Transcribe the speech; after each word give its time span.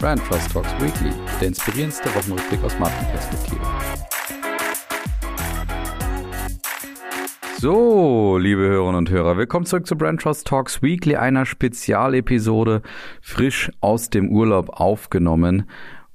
Brand 0.00 0.24
Trust 0.24 0.52
Talks 0.52 0.72
Weekly, 0.80 1.10
der 1.40 1.48
inspirierendste 1.48 2.08
Wochenrückblick 2.14 2.62
aus 2.62 2.78
Markenperspektive. 2.78 3.60
So, 7.58 8.38
liebe 8.38 8.60
Hörerinnen 8.60 8.94
und 8.94 9.10
Hörer, 9.10 9.36
willkommen 9.36 9.66
zurück 9.66 9.88
zu 9.88 9.96
Brand 9.96 10.22
Trust 10.22 10.46
Talks 10.46 10.82
Weekly, 10.82 11.16
einer 11.16 11.44
Spezialepisode, 11.44 12.82
frisch 13.20 13.72
aus 13.80 14.08
dem 14.08 14.30
Urlaub 14.30 14.68
aufgenommen. 14.70 15.68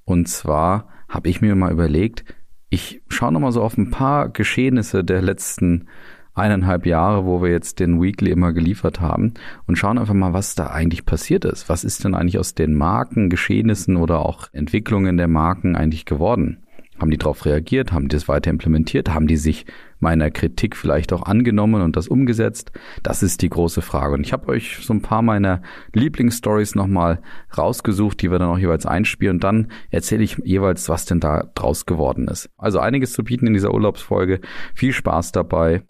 Und 0.05 0.29
zwar 0.29 0.87
habe 1.09 1.27
ich 1.27 1.41
mir 1.41 1.53
mal 1.55 1.73
überlegt, 1.73 2.23
ich 2.69 3.01
schaue 3.09 3.33
nochmal 3.33 3.51
so 3.51 3.61
auf 3.61 3.77
ein 3.77 3.91
paar 3.91 4.29
Geschehnisse 4.29 5.03
der 5.03 5.21
letzten 5.21 5.89
eineinhalb 6.33 6.85
Jahre, 6.85 7.25
wo 7.25 7.41
wir 7.41 7.51
jetzt 7.51 7.79
den 7.79 8.01
Weekly 8.01 8.31
immer 8.31 8.53
geliefert 8.53 9.01
haben 9.01 9.33
und 9.67 9.77
schauen 9.77 9.97
einfach 9.97 10.13
mal, 10.13 10.33
was 10.33 10.55
da 10.55 10.67
eigentlich 10.67 11.05
passiert 11.05 11.45
ist. 11.45 11.69
Was 11.69 11.83
ist 11.83 12.03
denn 12.03 12.15
eigentlich 12.15 12.39
aus 12.39 12.55
den 12.55 12.73
Marken, 12.73 13.29
Geschehnissen 13.29 13.95
oder 13.97 14.25
auch 14.25 14.47
Entwicklungen 14.51 15.17
der 15.17 15.27
Marken 15.27 15.75
eigentlich 15.75 16.05
geworden? 16.05 16.63
Haben 16.99 17.11
die 17.11 17.17
darauf 17.17 17.45
reagiert? 17.45 17.91
Haben 17.91 18.07
die 18.07 18.15
das 18.15 18.27
weiter 18.27 18.51
implementiert? 18.51 19.09
Haben 19.09 19.27
die 19.27 19.37
sich 19.37 19.65
meiner 19.99 20.29
Kritik 20.29 20.75
vielleicht 20.75 21.11
auch 21.11 21.23
angenommen 21.23 21.81
und 21.81 21.95
das 21.95 22.07
umgesetzt? 22.07 22.71
Das 23.01 23.23
ist 23.23 23.41
die 23.41 23.49
große 23.49 23.81
Frage. 23.81 24.13
Und 24.13 24.21
ich 24.21 24.33
habe 24.33 24.47
euch 24.49 24.77
so 24.81 24.93
ein 24.93 25.01
paar 25.01 25.21
meiner 25.21 25.61
Lieblingsstories 25.93 26.75
nochmal 26.75 27.21
rausgesucht, 27.57 28.21
die 28.21 28.29
wir 28.29 28.39
dann 28.39 28.49
auch 28.49 28.59
jeweils 28.59 28.85
einspielen. 28.85 29.37
Und 29.37 29.43
dann 29.43 29.71
erzähle 29.89 30.23
ich 30.23 30.37
jeweils, 30.43 30.87
was 30.87 31.05
denn 31.05 31.19
da 31.19 31.49
draus 31.55 31.85
geworden 31.85 32.27
ist. 32.27 32.49
Also 32.57 32.79
einiges 32.79 33.13
zu 33.13 33.23
bieten 33.23 33.47
in 33.47 33.53
dieser 33.53 33.73
Urlaubsfolge. 33.73 34.39
Viel 34.75 34.93
Spaß 34.93 35.31
dabei. 35.31 35.83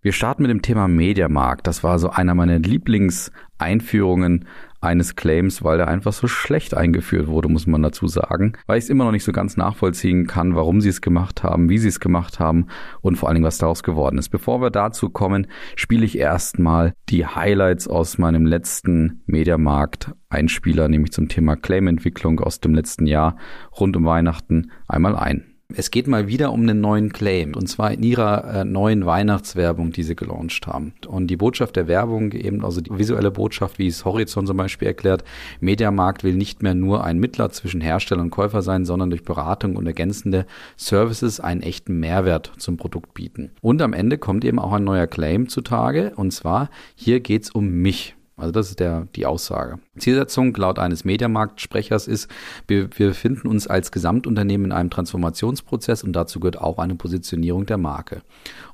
Wir 0.00 0.12
starten 0.12 0.42
mit 0.42 0.50
dem 0.50 0.60
Thema 0.60 0.86
Mediamarkt. 0.86 1.66
Das 1.66 1.82
war 1.82 1.98
so 1.98 2.10
einer 2.10 2.34
meiner 2.34 2.58
Lieblingseinführungen 2.58 4.46
eines 4.84 5.16
Claims, 5.16 5.64
weil 5.64 5.80
er 5.80 5.88
einfach 5.88 6.12
so 6.12 6.26
schlecht 6.26 6.76
eingeführt 6.76 7.26
wurde, 7.26 7.48
muss 7.48 7.66
man 7.66 7.82
dazu 7.82 8.06
sagen, 8.06 8.54
weil 8.66 8.78
ich 8.78 8.84
es 8.84 8.90
immer 8.90 9.04
noch 9.04 9.12
nicht 9.12 9.24
so 9.24 9.32
ganz 9.32 9.56
nachvollziehen 9.56 10.26
kann, 10.26 10.54
warum 10.54 10.80
sie 10.80 10.88
es 10.88 11.00
gemacht 11.00 11.42
haben, 11.42 11.68
wie 11.68 11.78
sie 11.78 11.88
es 11.88 12.00
gemacht 12.00 12.38
haben 12.38 12.66
und 13.00 13.16
vor 13.16 13.28
allen 13.28 13.36
Dingen, 13.36 13.46
was 13.46 13.58
daraus 13.58 13.82
geworden 13.82 14.18
ist. 14.18 14.28
Bevor 14.28 14.60
wir 14.60 14.70
dazu 14.70 15.10
kommen, 15.10 15.46
spiele 15.76 16.04
ich 16.04 16.18
erstmal 16.18 16.92
die 17.08 17.26
Highlights 17.26 17.88
aus 17.88 18.18
meinem 18.18 18.46
letzten 18.46 19.22
Mediamarkt 19.26 20.12
Einspieler, 20.28 20.88
nämlich 20.88 21.12
zum 21.12 21.28
Thema 21.28 21.56
Claim-Entwicklung 21.56 22.40
aus 22.40 22.60
dem 22.60 22.74
letzten 22.74 23.06
Jahr 23.06 23.36
rund 23.78 23.96
um 23.96 24.04
Weihnachten 24.04 24.72
einmal 24.88 25.16
ein. 25.16 25.53
Es 25.72 25.90
geht 25.90 26.06
mal 26.06 26.28
wieder 26.28 26.52
um 26.52 26.60
einen 26.60 26.80
neuen 26.80 27.12
Claim 27.12 27.54
und 27.54 27.66
zwar 27.68 27.90
in 27.90 28.02
ihrer 28.02 28.60
äh, 28.60 28.64
neuen 28.64 29.06
Weihnachtswerbung, 29.06 29.92
die 29.92 30.02
sie 30.02 30.14
gelauncht 30.14 30.66
haben. 30.66 30.92
Und 31.08 31.28
die 31.28 31.38
Botschaft 31.38 31.76
der 31.76 31.88
Werbung, 31.88 32.32
eben 32.32 32.64
also 32.64 32.82
die 32.82 32.96
visuelle 32.96 33.30
Botschaft, 33.30 33.78
wie 33.78 33.86
es 33.86 34.04
Horizon 34.04 34.46
zum 34.46 34.58
Beispiel 34.58 34.88
erklärt, 34.88 35.24
Mediamarkt 35.60 36.22
will 36.22 36.34
nicht 36.34 36.62
mehr 36.62 36.74
nur 36.74 37.02
ein 37.02 37.18
Mittler 37.18 37.50
zwischen 37.50 37.80
Hersteller 37.80 38.20
und 38.20 38.30
Käufer 38.30 38.60
sein, 38.60 38.84
sondern 38.84 39.08
durch 39.08 39.24
Beratung 39.24 39.76
und 39.76 39.86
ergänzende 39.86 40.44
Services 40.76 41.40
einen 41.40 41.62
echten 41.62 41.98
Mehrwert 41.98 42.52
zum 42.58 42.76
Produkt 42.76 43.14
bieten. 43.14 43.50
Und 43.62 43.80
am 43.80 43.94
Ende 43.94 44.18
kommt 44.18 44.44
eben 44.44 44.58
auch 44.58 44.72
ein 44.72 44.84
neuer 44.84 45.06
Claim 45.06 45.48
zutage 45.48 46.12
und 46.14 46.32
zwar 46.32 46.68
hier 46.94 47.20
geht's 47.20 47.50
um 47.50 47.68
mich. 47.68 48.14
Also 48.36 48.50
das 48.50 48.70
ist 48.70 48.80
der, 48.80 49.06
die 49.14 49.26
Aussage. 49.26 49.78
Zielsetzung 49.96 50.54
laut 50.56 50.80
eines 50.80 51.04
Mediamarktsprechers 51.04 52.08
ist, 52.08 52.28
wir, 52.66 52.88
wir 52.98 53.08
befinden 53.08 53.46
uns 53.46 53.68
als 53.68 53.92
Gesamtunternehmen 53.92 54.66
in 54.66 54.72
einem 54.72 54.90
Transformationsprozess 54.90 56.02
und 56.02 56.14
dazu 56.14 56.40
gehört 56.40 56.60
auch 56.60 56.78
eine 56.78 56.96
Positionierung 56.96 57.66
der 57.66 57.78
Marke. 57.78 58.22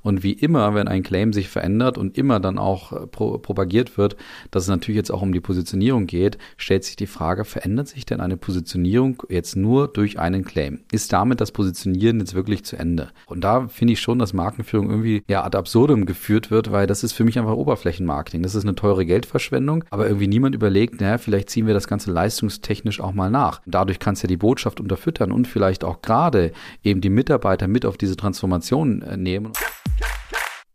Und 0.02 0.22
wie 0.22 0.32
immer, 0.32 0.74
wenn 0.74 0.88
ein 0.88 1.02
Claim 1.02 1.32
sich 1.32 1.48
verändert 1.48 1.98
und 1.98 2.16
immer 2.16 2.40
dann 2.40 2.58
auch 2.58 2.92
äh, 2.92 3.06
pro, 3.06 3.38
propagiert 3.38 3.98
wird, 3.98 4.16
dass 4.50 4.62
es 4.62 4.68
natürlich 4.68 4.96
jetzt 4.96 5.10
auch 5.10 5.22
um 5.22 5.32
die 5.32 5.40
Positionierung 5.40 6.06
geht, 6.06 6.38
stellt 6.56 6.84
sich 6.84 6.96
die 6.96 7.06
Frage, 7.06 7.44
verändert 7.44 7.88
sich 7.88 8.06
denn 8.06 8.20
eine 8.20 8.36
Positionierung 8.36 9.22
jetzt 9.28 9.56
nur 9.56 9.88
durch 9.88 10.18
einen 10.18 10.44
Claim? 10.44 10.80
Ist 10.90 11.12
damit 11.12 11.40
das 11.40 11.52
Positionieren 11.52 12.18
jetzt 12.20 12.34
wirklich 12.34 12.64
zu 12.64 12.76
Ende? 12.76 13.08
Und 13.26 13.44
da 13.44 13.68
finde 13.68 13.92
ich 13.92 14.00
schon, 14.00 14.18
dass 14.18 14.32
Markenführung 14.32 14.88
irgendwie 14.88 15.22
ja 15.28 15.44
ad 15.44 15.56
absurdum 15.56 16.06
geführt 16.06 16.50
wird, 16.50 16.72
weil 16.72 16.86
das 16.86 17.04
ist 17.04 17.12
für 17.12 17.24
mich 17.24 17.38
einfach 17.38 17.52
Oberflächenmarketing. 17.52 18.42
Das 18.42 18.54
ist 18.54 18.64
eine 18.64 18.74
teure 18.74 19.04
Geldverschwendung, 19.04 19.49
aber 19.90 20.06
irgendwie 20.06 20.28
niemand 20.28 20.54
überlegt, 20.54 21.00
naja, 21.00 21.18
vielleicht 21.18 21.50
ziehen 21.50 21.66
wir 21.66 21.74
das 21.74 21.88
Ganze 21.88 22.10
leistungstechnisch 22.12 23.00
auch 23.00 23.12
mal 23.12 23.30
nach. 23.30 23.60
Dadurch 23.66 23.98
kannst 23.98 24.22
du 24.22 24.26
ja 24.26 24.28
die 24.28 24.36
Botschaft 24.36 24.80
unterfüttern 24.80 25.32
und 25.32 25.46
vielleicht 25.46 25.84
auch 25.84 26.02
gerade 26.02 26.52
eben 26.82 27.00
die 27.00 27.10
Mitarbeiter 27.10 27.68
mit 27.68 27.86
auf 27.86 27.96
diese 27.96 28.16
Transformation 28.16 29.02
äh, 29.02 29.16
nehmen. 29.16 29.52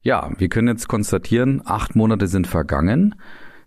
Ja, 0.02 0.30
wir 0.38 0.50
können 0.50 0.68
jetzt 0.68 0.88
konstatieren, 0.88 1.62
acht 1.66 1.96
Monate 1.96 2.28
sind 2.28 2.46
vergangen, 2.46 3.16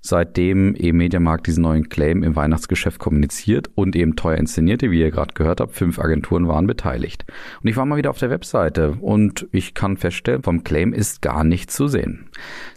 seitdem 0.00 0.74
eben 0.74 0.98
Mediamarkt 0.98 1.46
diesen 1.46 1.62
neuen 1.62 1.88
Claim 1.88 2.22
im 2.22 2.36
Weihnachtsgeschäft 2.36 2.98
kommuniziert 2.98 3.70
und 3.74 3.96
eben 3.96 4.16
teuer 4.16 4.36
inszenierte, 4.36 4.90
wie 4.90 5.00
ihr 5.00 5.10
gerade 5.10 5.34
gehört 5.34 5.60
habt. 5.60 5.74
Fünf 5.74 5.98
Agenturen 5.98 6.48
waren 6.48 6.66
beteiligt. 6.66 7.24
Und 7.62 7.68
ich 7.68 7.76
war 7.76 7.86
mal 7.86 7.96
wieder 7.96 8.10
auf 8.10 8.18
der 8.18 8.30
Webseite 8.30 8.96
und 9.00 9.46
ich 9.52 9.74
kann 9.74 9.96
feststellen, 9.96 10.42
vom 10.42 10.64
Claim 10.64 10.92
ist 10.92 11.22
gar 11.22 11.44
nichts 11.44 11.74
zu 11.74 11.88
sehen. 11.88 12.28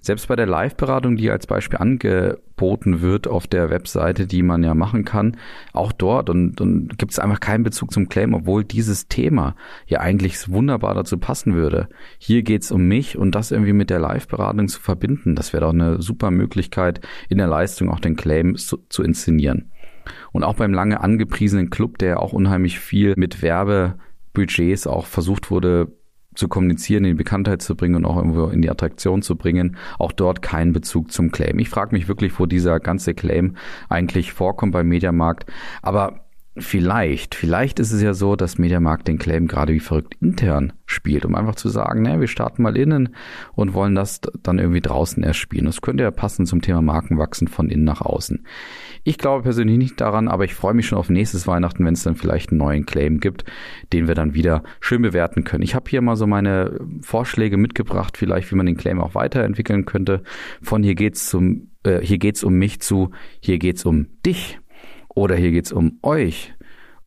Selbst 0.01 0.27
bei 0.27 0.35
der 0.35 0.47
Live-Beratung, 0.47 1.15
die 1.15 1.29
als 1.29 1.47
Beispiel 1.47 1.79
ange 1.79 2.39
angeboten 2.61 3.01
wird 3.01 3.27
auf 3.27 3.47
der 3.47 3.69
Webseite, 3.69 4.27
die 4.27 4.43
man 4.43 4.63
ja 4.63 4.75
machen 4.75 5.03
kann, 5.03 5.37
auch 5.73 5.91
dort. 5.91 6.29
Und, 6.29 6.61
und 6.61 6.97
gibt 6.97 7.11
es 7.11 7.19
einfach 7.19 7.39
keinen 7.39 7.63
Bezug 7.63 7.91
zum 7.91 8.07
Claim, 8.07 8.33
obwohl 8.33 8.63
dieses 8.63 9.07
Thema 9.07 9.55
ja 9.87 9.99
eigentlich 9.99 10.49
wunderbar 10.49 10.93
dazu 10.93 11.17
passen 11.17 11.55
würde. 11.55 11.87
Hier 12.19 12.43
geht 12.43 12.63
es 12.63 12.71
um 12.71 12.87
mich 12.87 13.17
und 13.17 13.33
das 13.33 13.51
irgendwie 13.51 13.73
mit 13.73 13.89
der 13.89 13.99
Live-Beratung 13.99 14.67
zu 14.67 14.79
verbinden. 14.79 15.35
Das 15.35 15.53
wäre 15.53 15.65
doch 15.65 15.73
eine 15.73 16.01
super 16.01 16.29
Möglichkeit, 16.29 17.01
in 17.29 17.39
der 17.39 17.47
Leistung 17.47 17.89
auch 17.89 17.99
den 17.99 18.15
Claim 18.15 18.55
zu, 18.55 18.77
zu 18.89 19.03
inszenieren. 19.03 19.71
Und 20.31 20.43
auch 20.43 20.55
beim 20.55 20.73
lange 20.73 21.01
angepriesenen 21.01 21.69
Club, 21.69 21.97
der 21.97 22.19
auch 22.19 22.33
unheimlich 22.33 22.79
viel 22.79 23.13
mit 23.17 23.41
Werbebudgets 23.41 24.87
auch 24.87 25.05
versucht 25.05 25.51
wurde 25.51 25.91
zu 26.35 26.47
kommunizieren, 26.47 27.03
in 27.03 27.11
die 27.11 27.23
Bekanntheit 27.23 27.61
zu 27.61 27.75
bringen 27.75 27.95
und 27.95 28.05
auch 28.05 28.17
irgendwo 28.17 28.47
in 28.47 28.61
die 28.61 28.69
Attraktion 28.69 29.21
zu 29.21 29.35
bringen, 29.35 29.77
auch 29.99 30.11
dort 30.11 30.41
keinen 30.41 30.73
Bezug 30.73 31.11
zum 31.11 31.31
Claim. 31.31 31.59
Ich 31.59 31.69
frage 31.69 31.95
mich 31.95 32.07
wirklich, 32.07 32.39
wo 32.39 32.45
dieser 32.45 32.79
ganze 32.79 33.13
Claim 33.13 33.55
eigentlich 33.89 34.33
vorkommt 34.33 34.73
beim 34.73 34.87
Mediamarkt. 34.87 35.45
Aber 35.81 36.21
Vielleicht, 36.57 37.33
vielleicht 37.33 37.79
ist 37.79 37.93
es 37.93 38.01
ja 38.01 38.13
so, 38.13 38.35
dass 38.35 38.57
Mediamarkt 38.57 39.07
den 39.07 39.17
Claim 39.17 39.47
gerade 39.47 39.71
wie 39.71 39.79
verrückt 39.79 40.17
intern 40.19 40.73
spielt, 40.85 41.23
um 41.23 41.33
einfach 41.33 41.55
zu 41.55 41.69
sagen, 41.69 42.01
ne, 42.01 42.19
wir 42.19 42.27
starten 42.27 42.61
mal 42.61 42.75
innen 42.75 43.15
und 43.53 43.73
wollen 43.73 43.95
das 43.95 44.19
dann 44.43 44.59
irgendwie 44.59 44.81
draußen 44.81 45.23
erst 45.23 45.39
spielen. 45.39 45.63
Das 45.63 45.79
könnte 45.79 46.03
ja 46.03 46.11
passen 46.11 46.45
zum 46.45 46.61
Thema 46.61 46.81
Markenwachsen 46.81 47.47
von 47.47 47.69
innen 47.69 47.85
nach 47.85 48.01
außen. 48.01 48.45
Ich 49.03 49.17
glaube 49.17 49.43
persönlich 49.43 49.77
nicht 49.77 49.99
daran, 49.99 50.27
aber 50.27 50.45
ich 50.45 50.53
freue 50.53 50.73
mich 50.73 50.87
schon 50.87 50.97
auf 50.97 51.09
nächstes 51.09 51.47
Weihnachten, 51.47 51.83
wenn 51.85 51.93
es 51.93 52.03
dann 52.03 52.15
vielleicht 52.15 52.51
einen 52.51 52.59
neuen 52.59 52.85
Claim 52.85 53.19
gibt, 53.19 53.45
den 53.93 54.07
wir 54.07 54.15
dann 54.15 54.35
wieder 54.35 54.63
schön 54.79 55.01
bewerten 55.01 55.43
können. 55.43 55.63
Ich 55.63 55.73
habe 55.73 55.89
hier 55.89 56.01
mal 56.01 56.15
so 56.15 56.27
meine 56.27 56.79
Vorschläge 57.01 57.57
mitgebracht, 57.57 58.17
vielleicht 58.17 58.51
wie 58.51 58.55
man 58.55 58.67
den 58.67 58.77
Claim 58.77 59.01
auch 59.01 59.15
weiterentwickeln 59.15 59.85
könnte. 59.85 60.21
Von 60.61 60.83
hier 60.83 60.95
geht's 60.95 61.27
zum 61.29 61.71
äh, 61.83 61.99
hier 62.01 62.19
geht's 62.19 62.43
um 62.43 62.53
mich 62.53 62.79
zu, 62.79 63.11
hier 63.39 63.57
geht's 63.57 63.85
um 63.85 64.07
dich 64.25 64.59
oder 65.09 65.35
hier 65.35 65.51
geht's 65.51 65.71
um 65.71 65.97
euch 66.03 66.53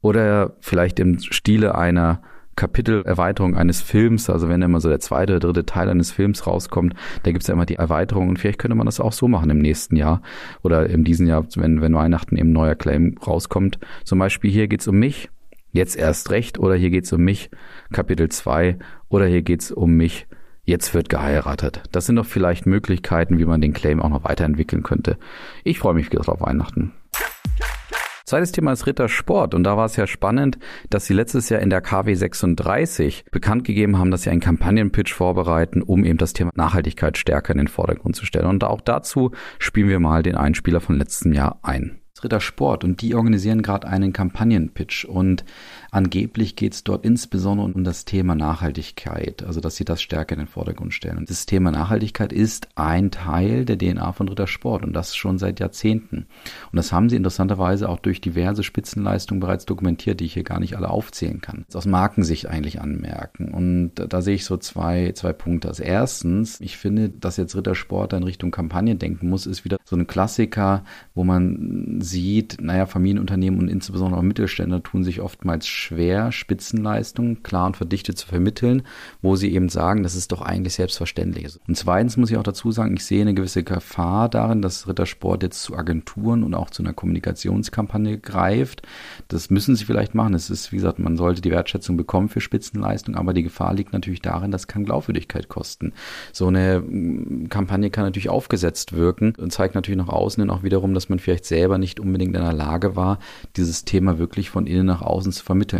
oder 0.01 0.57
vielleicht 0.61 0.99
im 0.99 1.21
Stile 1.21 1.77
einer 1.77 2.23
Kapitelerweiterung 2.57 3.57
eines 3.57 3.83
Films, 3.83 4.31
also 4.31 4.49
wenn 4.49 4.63
immer 4.63 4.81
so 4.81 4.89
der 4.89 5.01
zweite 5.01 5.33
oder 5.33 5.41
dritte 5.41 5.67
Teil 5.67 5.89
eines 5.89 6.13
Films 6.13 6.47
rauskommt, 6.47 6.95
da 7.23 7.33
gibt's 7.33 7.47
ja 7.47 7.55
immer 7.55 7.67
die 7.67 7.77
Erweiterung 7.77 8.29
und 8.29 8.39
vielleicht 8.39 8.59
könnte 8.59 8.77
man 8.77 8.87
das 8.87 9.01
auch 9.01 9.13
so 9.13 9.29
machen 9.29 9.51
im 9.51 9.59
nächsten 9.59 9.97
Jahr 9.97 10.23
oder 10.63 10.89
in 10.89 11.05
diesem 11.05 11.27
Jahr, 11.27 11.47
wenn, 11.57 11.81
wenn 11.81 11.95
Weihnachten 11.95 12.37
eben 12.37 12.53
neuer 12.53 12.75
Claim 12.75 13.17
rauskommt. 13.27 13.79
Zum 14.05 14.19
Beispiel 14.19 14.51
hier 14.51 14.69
geht's 14.69 14.89
um 14.89 14.97
mich, 14.97 15.31
jetzt 15.73 15.97
erst 15.97 16.31
recht 16.31 16.59
oder 16.59 16.75
hier 16.75 16.91
geht's 16.91 17.13
um 17.13 17.23
mich, 17.23 17.51
Kapitel 17.93 18.29
2 18.29 18.79
oder 19.09 19.27
hier 19.27 19.43
geht's 19.43 19.73
um 19.73 19.95
mich, 19.97 20.27
jetzt 20.65 20.95
wird 20.95 21.09
geheiratet. 21.09 21.83
Das 21.93 22.07
sind 22.07 22.17
doch 22.17 22.27
vielleicht 22.27 22.67
Möglichkeiten, 22.67 23.39
wie 23.39 23.45
man 23.45 23.61
den 23.61 23.73
Claim 23.73 24.01
auch 24.01 24.09
noch 24.09 24.25
weiterentwickeln 24.25 24.83
könnte. 24.83 25.19
Ich 25.65 25.79
freue 25.79 25.95
mich 25.95 26.17
auf 26.17 26.41
Weihnachten. 26.41 26.93
Zweites 28.35 28.51
Thema 28.51 28.73
ist 28.73 28.89
Rittersport 28.89 29.55
und 29.55 29.63
da 29.63 29.77
war 29.77 29.85
es 29.85 29.95
ja 29.95 30.09
spannend, 30.09 30.59
dass 30.91 31.07
sie 31.07 31.15
letztes 31.15 31.51
Jahr 31.51 31.61
in 31.61 31.71
der 31.71 31.81
KW 31.81 32.13
36 32.17 33.27
bekannt 33.31 33.63
gegeben 33.63 33.97
haben, 33.97 34.11
dass 34.11 34.23
sie 34.23 34.31
einen 34.31 34.41
Kampagnenpitch 34.41 35.15
vorbereiten, 35.15 35.83
um 35.83 36.05
eben 36.05 36.19
das 36.19 36.33
Thema 36.33 36.51
Nachhaltigkeit 36.57 37.17
stärker 37.17 37.53
in 37.53 37.59
den 37.59 37.69
Vordergrund 37.69 38.17
zu 38.17 38.27
stellen. 38.27 38.47
Und 38.47 38.65
auch 38.65 38.81
dazu 38.81 39.31
spielen 39.61 39.89
wir 39.89 40.01
mal 40.01 40.25
den 40.25 40.35
Einspieler 40.35 40.81
von 40.81 40.99
letztem 40.99 41.33
Jahr 41.33 41.61
ein. 41.63 42.01
Ritter 42.25 42.41
Sport 42.41 42.83
und 42.83 43.03
die 43.03 43.15
organisieren 43.15 43.63
gerade 43.63 43.87
einen 43.87 44.13
Kampagnenpitch 44.13 45.05
und 45.05 45.45
Angeblich 45.95 46.57
geht 46.57 46.75
es 46.75 46.83
dort 46.83 47.05
insbesondere 47.05 47.73
um 47.73 47.85
das 47.85 48.05
Thema 48.05 48.35
Nachhaltigkeit, 48.35 49.45
also 49.45 49.61
dass 49.61 49.77
sie 49.77 49.85
das 49.85 50.03
stärker 50.03 50.33
in 50.33 50.41
den 50.41 50.49
Vordergrund 50.49 50.93
stellen. 50.93 51.19
Und 51.19 51.31
das 51.31 51.47
Thema 51.47 51.71
Nachhaltigkeit 51.71 52.33
ist 52.33 52.67
ein 52.75 53.13
Teil 53.13 53.65
der 53.65 53.79
DNA 53.79 54.11
von 54.11 54.29
Rittersport 54.29 54.83
und 54.83 54.93
das 54.93 55.15
schon 55.15 55.39
seit 55.39 55.61
Jahrzehnten. 55.61 56.27
Und 56.73 56.77
das 56.77 56.91
haben 56.91 57.09
sie 57.09 57.15
interessanterweise 57.15 57.89
auch 57.89 58.01
durch 58.01 58.21
diverse 58.21 58.65
Spitzenleistungen 58.65 59.39
bereits 59.39 59.67
dokumentiert, 59.67 60.19
die 60.19 60.25
ich 60.25 60.35
hier 60.35 60.43
gar 60.43 60.59
nicht 60.59 60.77
alle 60.77 60.91
aufzählen 60.91 61.41
kann. 61.41 61.65
Das 61.69 61.77
aus 61.77 61.87
Markensicht 61.87 62.49
eigentlich 62.49 62.81
anmerken. 62.81 63.55
Und 63.55 63.93
da 63.95 64.21
sehe 64.21 64.35
ich 64.35 64.45
so 64.47 64.57
zwei, 64.57 65.13
zwei 65.13 65.33
Punkte. 65.33 65.69
Also 65.69 65.85
erstens, 65.85 66.61
ich 66.61 66.77
finde, 66.77 67.09
dass 67.09 67.37
jetzt 67.37 67.55
Rittersport 67.55 68.15
in 68.15 68.25
Richtung 68.25 68.51
Kampagne 68.51 68.97
denken 68.97 69.29
muss, 69.29 69.47
ist 69.47 69.65
wieder 69.65 69.77
so 69.85 69.95
ein 69.95 70.09
Klassiker, 70.09 70.83
wo 71.15 71.23
man 71.23 72.01
sieht, 72.01 72.61
naja, 72.61 72.87
Familienunternehmen 72.87 73.61
und 73.61 73.69
insbesondere 73.69 74.19
auch 74.19 74.25
Mittelständler 74.25 74.83
tun 74.83 75.05
sich 75.05 75.21
oftmals 75.21 75.69
schwer, 75.85 76.33
Spitzenleistungen 76.33 77.43
klar 77.43 77.67
und 77.67 77.77
verdichtet 77.77 78.19
zu 78.19 78.27
vermitteln, 78.27 78.83
wo 79.23 79.37
sie 79.37 79.53
eben 79.53 79.69
sagen, 79.69 80.03
das 80.03 80.15
ist 80.15 80.33
doch 80.33 80.43
eigentlich 80.43 80.75
selbstverständlich. 80.75 81.59
Und 81.69 81.77
zweitens 81.77 82.17
muss 82.17 82.31
ich 82.31 82.37
auch 82.37 82.43
dazu 82.43 82.73
sagen, 82.73 82.97
ich 82.97 83.05
sehe 83.05 83.21
eine 83.21 83.35
gewisse 83.35 83.63
Gefahr 83.63 84.29
darin, 84.29 84.63
dass 84.63 84.89
Rittersport 84.89 85.43
jetzt 85.43 85.63
zu 85.63 85.77
Agenturen 85.77 86.43
und 86.43 86.55
auch 86.55 86.71
zu 86.71 86.83
einer 86.83 86.93
Kommunikationskampagne 86.93 88.19
greift. 88.19 88.83
Das 89.29 89.51
müssen 89.51 89.77
sie 89.77 89.85
vielleicht 89.85 90.15
machen. 90.15 90.35
Es 90.35 90.51
ist, 90.51 90.73
wie 90.73 90.77
gesagt, 90.77 90.99
man 90.99 91.17
sollte 91.17 91.43
die 91.43 91.51
Wertschätzung 91.51 91.97
bekommen 91.97 92.29
für 92.29 92.41
Spitzenleistung, 92.41 93.15
aber 93.17 93.35
die 93.35 93.43
Gefahr 93.43 93.75
liegt 93.75 93.93
natürlich 93.93 94.23
darin, 94.23 94.51
das 94.51 94.67
kann 94.67 94.85
Glaubwürdigkeit 94.85 95.49
kosten. 95.49 95.93
So 96.33 96.47
eine 96.47 96.81
mm, 96.81 97.49
Kampagne 97.49 97.91
kann 97.91 98.05
natürlich 98.05 98.29
aufgesetzt 98.29 98.95
wirken 98.95 99.35
und 99.39 99.53
zeigt 99.53 99.75
natürlich 99.75 99.99
nach 99.99 100.09
außen 100.09 100.43
hin 100.43 100.51
auch 100.51 100.63
wiederum, 100.63 100.95
dass 100.95 101.09
man 101.09 101.19
vielleicht 101.19 101.45
selber 101.45 101.79
nicht 101.79 102.01
unbedingt 102.01 102.35
in 102.35 102.43
der 102.43 102.53
Lage 102.53 102.97
war, 102.97 103.19
dieses 103.57 103.85
Thema 103.85 104.19
wirklich 104.19 104.51
von 104.51 104.67
innen 104.67 104.87
nach 104.87 105.03
außen 105.03 105.33
zu 105.33 105.45
vermitteln. 105.45 105.74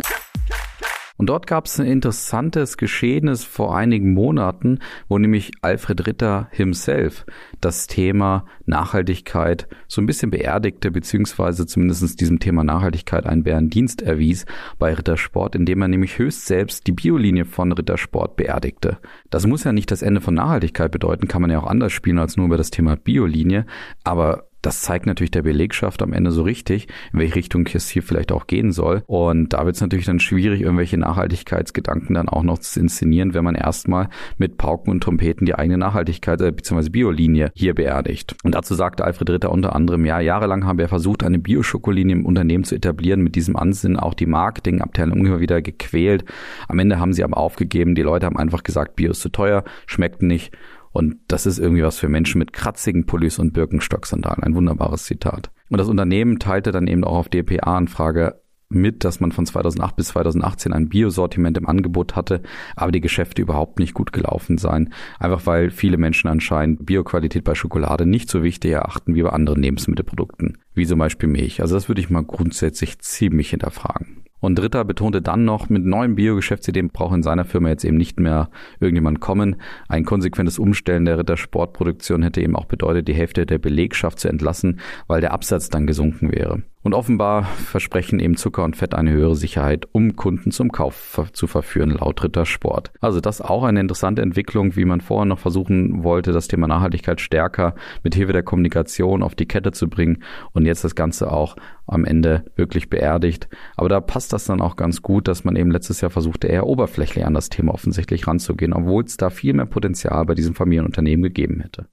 Und 1.17 1.27
dort 1.27 1.47
gab 1.47 1.65
es 1.65 1.79
ein 1.79 1.85
interessantes 1.85 2.75
Geschehnis 2.77 3.45
vor 3.45 3.75
einigen 3.75 4.13
Monaten, 4.13 4.79
wo 5.07 5.17
nämlich 5.17 5.51
Alfred 5.61 6.07
Ritter 6.07 6.49
himself 6.51 7.25
das 7.61 7.87
Thema 7.87 8.45
Nachhaltigkeit 8.65 9.67
so 9.87 10.01
ein 10.01 10.07
bisschen 10.07 10.29
beerdigte, 10.29 10.91
beziehungsweise 10.91 11.65
zumindest 11.65 12.19
diesem 12.19 12.39
Thema 12.39 12.63
Nachhaltigkeit 12.65 13.25
einen 13.25 13.43
Bärendienst 13.43 14.01
erwies 14.01 14.45
bei 14.77 14.93
Rittersport, 14.93 15.55
indem 15.55 15.81
er 15.81 15.87
nämlich 15.87 16.17
höchst 16.17 16.47
selbst 16.47 16.85
die 16.85 16.91
Biolinie 16.91 17.45
von 17.45 17.71
Rittersport 17.71 18.35
beerdigte. 18.35 18.97
Das 19.29 19.47
muss 19.47 19.63
ja 19.63 19.71
nicht 19.71 19.91
das 19.91 20.01
Ende 20.01 20.19
von 20.19 20.33
Nachhaltigkeit 20.33 20.91
bedeuten, 20.91 21.29
kann 21.29 21.41
man 21.41 21.51
ja 21.51 21.59
auch 21.59 21.67
anders 21.67 21.93
spielen 21.93 22.19
als 22.19 22.35
nur 22.35 22.47
über 22.47 22.57
das 22.57 22.71
Thema 22.71 22.97
Biolinie, 22.97 23.65
aber 24.03 24.49
das 24.65 24.81
zeigt 24.81 25.05
natürlich 25.05 25.31
der 25.31 25.43
Belegschaft 25.43 26.01
am 26.01 26.13
Ende 26.13 26.31
so 26.31 26.43
richtig, 26.43 26.87
in 27.13 27.19
welche 27.19 27.35
Richtung 27.35 27.67
es 27.73 27.89
hier 27.89 28.03
vielleicht 28.03 28.31
auch 28.31 28.47
gehen 28.47 28.71
soll. 28.71 29.03
Und 29.05 29.53
da 29.53 29.65
wird 29.65 29.75
es 29.75 29.81
natürlich 29.81 30.05
dann 30.05 30.19
schwierig, 30.19 30.61
irgendwelche 30.61 30.97
Nachhaltigkeitsgedanken 30.97 32.15
dann 32.15 32.29
auch 32.29 32.43
noch 32.43 32.57
zu 32.59 32.79
inszenieren, 32.79 33.33
wenn 33.33 33.43
man 33.43 33.55
erstmal 33.55 34.09
mit 34.37 34.57
Pauken 34.57 34.91
und 34.91 35.01
Trompeten 35.01 35.45
die 35.45 35.55
eigene 35.55 35.77
Nachhaltigkeit 35.77 36.41
äh, 36.41 36.51
bzw. 36.51 36.89
Biolinie 36.89 37.51
hier 37.53 37.75
beerdigt. 37.75 38.35
Und 38.43 38.55
dazu 38.55 38.73
sagte 38.73 39.03
Alfred 39.03 39.29
Ritter 39.29 39.51
unter 39.51 39.75
anderem, 39.75 40.05
ja, 40.05 40.19
jahrelang 40.19 40.65
haben 40.65 40.79
wir 40.79 40.87
versucht, 40.87 41.23
eine 41.23 41.39
Bioschokollinie 41.39 42.15
im 42.15 42.25
Unternehmen 42.25 42.63
zu 42.63 42.75
etablieren, 42.75 43.21
mit 43.21 43.35
diesem 43.35 43.55
Ansinnen 43.55 43.97
auch 43.97 44.13
die 44.13 44.25
Marketingabteilung 44.25 45.25
immer 45.25 45.39
wieder 45.39 45.61
gequält. 45.61 46.25
Am 46.67 46.79
Ende 46.79 46.99
haben 46.99 47.13
sie 47.13 47.23
aber 47.23 47.37
aufgegeben, 47.37 47.95
die 47.95 48.01
Leute 48.01 48.25
haben 48.25 48.37
einfach 48.37 48.63
gesagt, 48.63 48.95
Bio 48.95 49.11
ist 49.11 49.21
zu 49.21 49.29
teuer, 49.29 49.63
schmeckt 49.85 50.21
nicht 50.21 50.51
und 50.95 51.17
das 51.27 51.45
ist 51.45 51.59
irgendwie 51.59 51.83
was 51.83 51.99
für 51.99 52.07
Menschen 52.07 52.39
mit 52.39 52.53
kratzigen 52.53 53.05
Pullis 53.05 53.37
und 53.37 53.51
Birkenstock-Sandalen. 53.51 54.43
Ein 54.43 54.55
wunderbares 54.55 55.03
Zitat. 55.03 55.51
Und 55.69 55.77
das 55.77 55.89
Unternehmen 55.89 56.39
teilte 56.39 56.71
dann 56.71 56.87
eben 56.87 57.03
auch 57.03 57.17
auf 57.17 57.27
DPA-Anfrage 57.27 58.39
mit, 58.69 59.03
dass 59.03 59.19
man 59.19 59.33
von 59.33 59.45
2008 59.45 59.97
bis 59.97 60.07
2018 60.07 60.71
ein 60.71 60.87
Biosortiment 60.87 61.57
im 61.57 61.67
Angebot 61.67 62.15
hatte, 62.15 62.41
aber 62.77 62.93
die 62.93 63.01
Geschäfte 63.01 63.41
überhaupt 63.41 63.77
nicht 63.77 63.93
gut 63.93 64.13
gelaufen 64.13 64.57
seien. 64.57 64.93
Einfach 65.19 65.45
weil 65.45 65.69
viele 65.69 65.97
Menschen 65.97 66.29
anscheinend 66.29 66.85
Bioqualität 66.85 67.43
bei 67.43 67.55
Schokolade 67.55 68.05
nicht 68.05 68.29
so 68.29 68.41
wichtig 68.41 68.71
erachten 68.71 69.15
wie 69.15 69.23
bei 69.23 69.31
anderen 69.31 69.61
Lebensmittelprodukten, 69.61 70.59
wie 70.75 70.87
zum 70.87 70.99
Beispiel 70.99 71.27
Milch. 71.27 71.61
Also 71.61 71.75
das 71.75 71.89
würde 71.89 71.99
ich 71.99 72.09
mal 72.09 72.23
grundsätzlich 72.23 72.99
ziemlich 72.99 73.49
hinterfragen. 73.49 74.23
Und 74.45 74.59
Dritter 74.59 74.85
betonte 74.85 75.23
dann 75.23 75.43
noch, 75.43 75.69
mit 75.69 75.85
neuen 75.85 76.13
Biogeschäftsideen 76.13 76.89
braucht 76.89 77.15
in 77.15 77.23
seiner 77.23 77.45
Firma 77.45 77.69
jetzt 77.69 77.83
eben 77.83 77.97
nicht 77.97 78.19
mehr 78.19 78.51
irgendjemand 78.79 79.19
kommen. 79.19 79.55
Ein 79.87 80.05
konsequentes 80.05 80.59
Umstellen 80.59 81.05
der 81.05 81.17
Ritter 81.17 81.35
Sportproduktion 81.35 82.21
hätte 82.21 82.41
eben 82.41 82.55
auch 82.55 82.65
bedeutet, 82.65 83.07
die 83.07 83.15
Hälfte 83.15 83.47
der 83.47 83.57
Belegschaft 83.57 84.19
zu 84.19 84.27
entlassen, 84.27 84.79
weil 85.07 85.19
der 85.19 85.33
Absatz 85.33 85.69
dann 85.69 85.87
gesunken 85.87 86.31
wäre. 86.31 86.61
Und 86.85 86.93
offenbar 86.93 87.45
versprechen 87.45 88.19
eben 88.19 88.37
Zucker 88.37 88.63
und 88.63 88.75
Fett 88.75 88.93
eine 88.93 89.09
höhere 89.09 89.35
Sicherheit, 89.35 89.87
um 89.91 90.15
Kunden 90.15 90.51
zum 90.51 90.71
Kauf 90.71 91.19
zu 91.33 91.47
verführen, 91.47 91.89
laut 91.89 92.23
Ritter 92.23 92.45
Sport. 92.45 92.91
Also 93.01 93.21
das 93.21 93.41
auch 93.41 93.63
eine 93.63 93.79
interessante 93.79 94.21
Entwicklung, 94.21 94.75
wie 94.75 94.85
man 94.85 95.01
vorher 95.01 95.25
noch 95.25 95.39
versuchen 95.39 96.03
wollte, 96.03 96.31
das 96.31 96.47
Thema 96.47 96.67
Nachhaltigkeit 96.67 97.19
stärker 97.19 97.73
mit 98.03 98.13
Hilfe 98.13 98.33
der 98.33 98.43
Kommunikation 98.43 99.23
auf 99.23 99.33
die 99.33 99.47
Kette 99.47 99.71
zu 99.71 99.89
bringen 99.89 100.19
und 100.53 100.67
jetzt 100.67 100.83
das 100.83 100.93
Ganze 100.93 101.31
auch 101.31 101.55
am 101.87 102.05
Ende 102.05 102.45
wirklich 102.55 102.87
beerdigt. 102.87 103.49
Aber 103.77 103.89
da 103.89 103.99
passt 103.99 104.31
das 104.31 104.45
dann 104.45 104.61
auch 104.61 104.75
ganz 104.75 105.01
gut, 105.01 105.27
dass 105.27 105.43
man 105.43 105.55
eben 105.55 105.71
letztes 105.71 106.01
Jahr 106.01 106.11
versuchte, 106.11 106.45
eher 106.49 106.67
oberflächlich 106.67 107.25
an 107.25 107.33
das 107.33 107.49
Thema 107.49 107.73
offensichtlich 107.73 108.27
ranzugehen, 108.27 108.73
obwohl 108.73 109.05
es 109.05 109.17
da 109.17 109.31
viel 109.31 109.53
mehr 109.53 109.65
Potenzial 109.65 110.23
bei 110.25 110.35
diesem 110.35 110.53
Familienunternehmen 110.53 111.23
gegeben 111.23 111.61
hätte. 111.61 111.87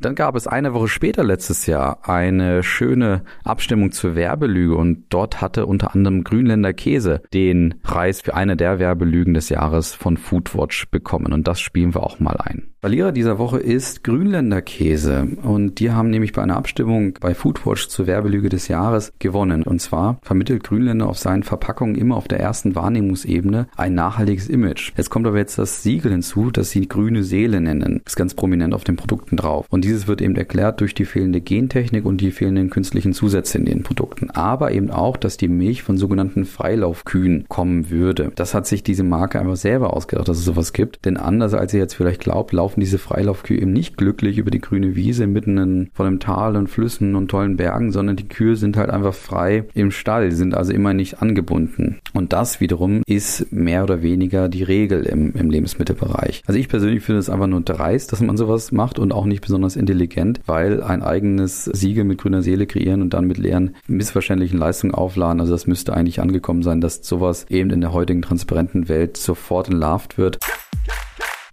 Dann 0.00 0.14
gab 0.14 0.34
es 0.34 0.46
eine 0.46 0.72
Woche 0.72 0.88
später 0.88 1.22
letztes 1.22 1.66
Jahr 1.66 2.08
eine 2.08 2.62
schöne 2.62 3.22
Abstimmung 3.44 3.92
zur 3.92 4.14
Werbelüge 4.14 4.74
und 4.74 5.04
dort 5.10 5.42
hatte 5.42 5.66
unter 5.66 5.94
anderem 5.94 6.24
Grünländer 6.24 6.72
Käse 6.72 7.20
den 7.34 7.74
Preis 7.82 8.22
für 8.22 8.34
eine 8.34 8.56
der 8.56 8.78
Werbelügen 8.78 9.34
des 9.34 9.50
Jahres 9.50 9.92
von 9.92 10.16
Foodwatch 10.16 10.90
bekommen 10.90 11.34
und 11.34 11.46
das 11.46 11.60
spielen 11.60 11.94
wir 11.94 12.02
auch 12.02 12.18
mal 12.18 12.38
ein. 12.38 12.70
Verlierer 12.80 13.12
dieser 13.12 13.38
Woche 13.38 13.58
ist 13.58 14.04
Grünländer 14.04 14.62
Käse 14.62 15.28
und 15.42 15.80
die 15.80 15.90
haben 15.90 16.08
nämlich 16.08 16.32
bei 16.32 16.42
einer 16.42 16.56
Abstimmung 16.56 17.12
bei 17.20 17.34
Foodwatch 17.34 17.88
zur 17.88 18.06
Werbelüge 18.06 18.48
des 18.48 18.68
Jahres 18.68 19.12
gewonnen. 19.18 19.64
Und 19.64 19.82
zwar 19.82 20.18
vermittelt 20.22 20.64
Grünländer 20.64 21.06
auf 21.06 21.18
seinen 21.18 21.42
Verpackungen 21.42 21.94
immer 21.94 22.16
auf 22.16 22.26
der 22.26 22.40
ersten 22.40 22.74
Wahrnehmungsebene 22.74 23.66
ein 23.76 23.92
nachhaltiges 23.92 24.48
Image. 24.48 24.92
Jetzt 24.96 25.10
kommt 25.10 25.26
aber 25.26 25.36
jetzt 25.36 25.58
das 25.58 25.82
Siegel 25.82 26.12
hinzu, 26.12 26.50
das 26.50 26.70
sie 26.70 26.88
grüne 26.88 27.22
Seele 27.22 27.60
nennen. 27.60 28.00
Ist 28.06 28.16
ganz 28.16 28.32
prominent 28.32 28.72
auf 28.72 28.84
den 28.84 28.96
Produkten 28.96 29.36
drauf. 29.36 29.66
Und 29.68 29.84
dieses 29.90 30.06
wird 30.06 30.22
eben 30.22 30.36
erklärt 30.36 30.80
durch 30.80 30.94
die 30.94 31.04
fehlende 31.04 31.40
Gentechnik 31.40 32.04
und 32.04 32.20
die 32.20 32.30
fehlenden 32.30 32.70
künstlichen 32.70 33.12
Zusätze 33.12 33.58
in 33.58 33.64
den 33.64 33.82
Produkten. 33.82 34.30
Aber 34.30 34.70
eben 34.70 34.90
auch, 34.90 35.16
dass 35.16 35.36
die 35.36 35.48
Milch 35.48 35.82
von 35.82 35.98
sogenannten 35.98 36.44
Freilaufkühen 36.44 37.46
kommen 37.48 37.90
würde. 37.90 38.30
Das 38.36 38.54
hat 38.54 38.68
sich 38.68 38.84
diese 38.84 39.02
Marke 39.02 39.40
einfach 39.40 39.56
selber 39.56 39.92
ausgedacht, 39.92 40.28
dass 40.28 40.38
es 40.38 40.44
sowas 40.44 40.72
gibt. 40.72 41.04
Denn 41.04 41.16
anders 41.16 41.54
als 41.54 41.74
ihr 41.74 41.80
jetzt 41.80 41.94
vielleicht 41.94 42.20
glaubt, 42.20 42.52
laufen 42.52 42.78
diese 42.78 42.98
Freilaufkühe 42.98 43.60
eben 43.60 43.72
nicht 43.72 43.96
glücklich 43.96 44.38
über 44.38 44.52
die 44.52 44.60
grüne 44.60 44.94
Wiese 44.94 45.26
mitten 45.26 45.58
in, 45.58 45.90
von 45.92 46.06
einem 46.06 46.20
Tal 46.20 46.56
und 46.56 46.68
Flüssen 46.68 47.16
und 47.16 47.28
tollen 47.28 47.56
Bergen, 47.56 47.90
sondern 47.90 48.14
die 48.14 48.28
Kühe 48.28 48.54
sind 48.54 48.76
halt 48.76 48.90
einfach 48.90 49.14
frei 49.14 49.64
im 49.74 49.90
Stall, 49.90 50.30
sind 50.30 50.54
also 50.54 50.72
immer 50.72 50.94
nicht 50.94 51.20
angebunden. 51.20 51.98
Und 52.12 52.32
das 52.32 52.60
wiederum 52.60 53.02
ist 53.06 53.50
mehr 53.52 53.82
oder 53.82 54.02
weniger 54.02 54.48
die 54.48 54.62
Regel 54.62 55.02
im, 55.02 55.32
im 55.34 55.50
Lebensmittelbereich. 55.50 56.44
Also 56.46 56.60
ich 56.60 56.68
persönlich 56.68 57.02
finde 57.02 57.18
es 57.18 57.28
einfach 57.28 57.48
nur 57.48 57.62
dreist, 57.62 58.12
dass 58.12 58.20
man 58.20 58.36
sowas 58.36 58.70
macht 58.70 59.00
und 59.00 59.12
auch 59.12 59.24
nicht 59.24 59.40
besonders 59.40 59.79
intelligent, 59.80 60.40
weil 60.46 60.82
ein 60.82 61.02
eigenes 61.02 61.64
Siegel 61.64 62.04
mit 62.04 62.18
grüner 62.18 62.42
Seele 62.42 62.66
kreieren 62.66 63.02
und 63.02 63.14
dann 63.14 63.26
mit 63.26 63.38
leeren, 63.38 63.74
missverständlichen 63.88 64.58
Leistungen 64.58 64.94
aufladen, 64.94 65.40
also 65.40 65.52
das 65.52 65.66
müsste 65.66 65.94
eigentlich 65.94 66.20
angekommen 66.20 66.62
sein, 66.62 66.80
dass 66.80 67.02
sowas 67.02 67.46
eben 67.48 67.70
in 67.70 67.80
der 67.80 67.92
heutigen 67.92 68.22
transparenten 68.22 68.88
Welt 68.88 69.16
sofort 69.16 69.68
entlarvt 69.68 70.18
wird. 70.18 70.38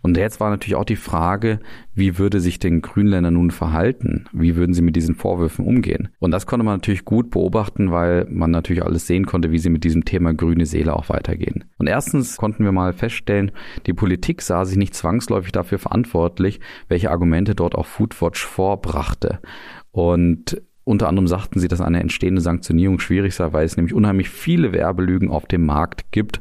Und 0.08 0.16
jetzt 0.16 0.40
war 0.40 0.50
natürlich 0.50 0.76
auch 0.76 0.86
die 0.86 0.96
Frage, 0.96 1.60
wie 1.94 2.18
würde 2.18 2.40
sich 2.40 2.60
den 2.60 2.82
Grünländer 2.82 3.30
nun 3.30 3.52
verhalten? 3.52 4.24
Wie 4.32 4.56
würden 4.56 4.74
sie 4.74 4.82
mit 4.82 4.96
diesen 4.96 5.16
Vorwürfen 5.16 5.66
umgehen? 5.66 6.08
Und 6.20 6.32
das 6.32 6.46
konnte 6.46 6.64
man 6.64 6.76
natürlich 6.76 7.04
gut 7.04 7.30
beobachten, 7.30 7.92
weil 7.92 8.26
man 8.30 8.50
natürlich 8.50 8.86
alles 8.86 9.06
sehen 9.06 9.26
konnte, 9.26 9.52
wie 9.52 9.60
sie 9.60 9.70
mit 9.70 9.84
diesem 9.84 10.06
Thema 10.06 10.34
grüne 10.34 10.66
Seele 10.66 10.96
auch 10.96 11.10
weitergehen. 11.10 11.66
Und 11.78 11.88
erstens 11.88 12.38
konnten 12.38 12.64
wir 12.64 12.72
mal 12.72 12.94
feststellen, 12.94 13.52
die 13.86 13.92
Politik 13.92 14.42
sah 14.42 14.64
sich 14.64 14.78
nicht 14.78 14.96
zwangsläufig 14.96 15.52
dafür 15.52 15.78
verantwortlich, 15.78 16.62
welche 16.88 17.12
Argumente 17.12 17.54
dort 17.54 17.76
auch 17.76 17.86
Foodwatch 17.86 18.46
vorbrachte. 18.46 19.42
Und 19.92 20.62
unter 20.86 21.10
anderem 21.10 21.28
sagten 21.28 21.60
sie, 21.60 21.68
dass 21.68 21.82
eine 21.82 22.00
entstehende 22.00 22.40
Sanktionierung 22.40 23.02
schwierig 23.02 23.36
sei, 23.36 23.52
weil 23.52 23.66
es 23.66 23.76
nämlich 23.76 23.94
unheimlich 23.94 24.30
viele 24.30 24.72
Werbelügen 24.72 25.30
auf 25.32 25.48
dem 25.48 25.66
Markt 25.66 26.14
gibt 26.14 26.40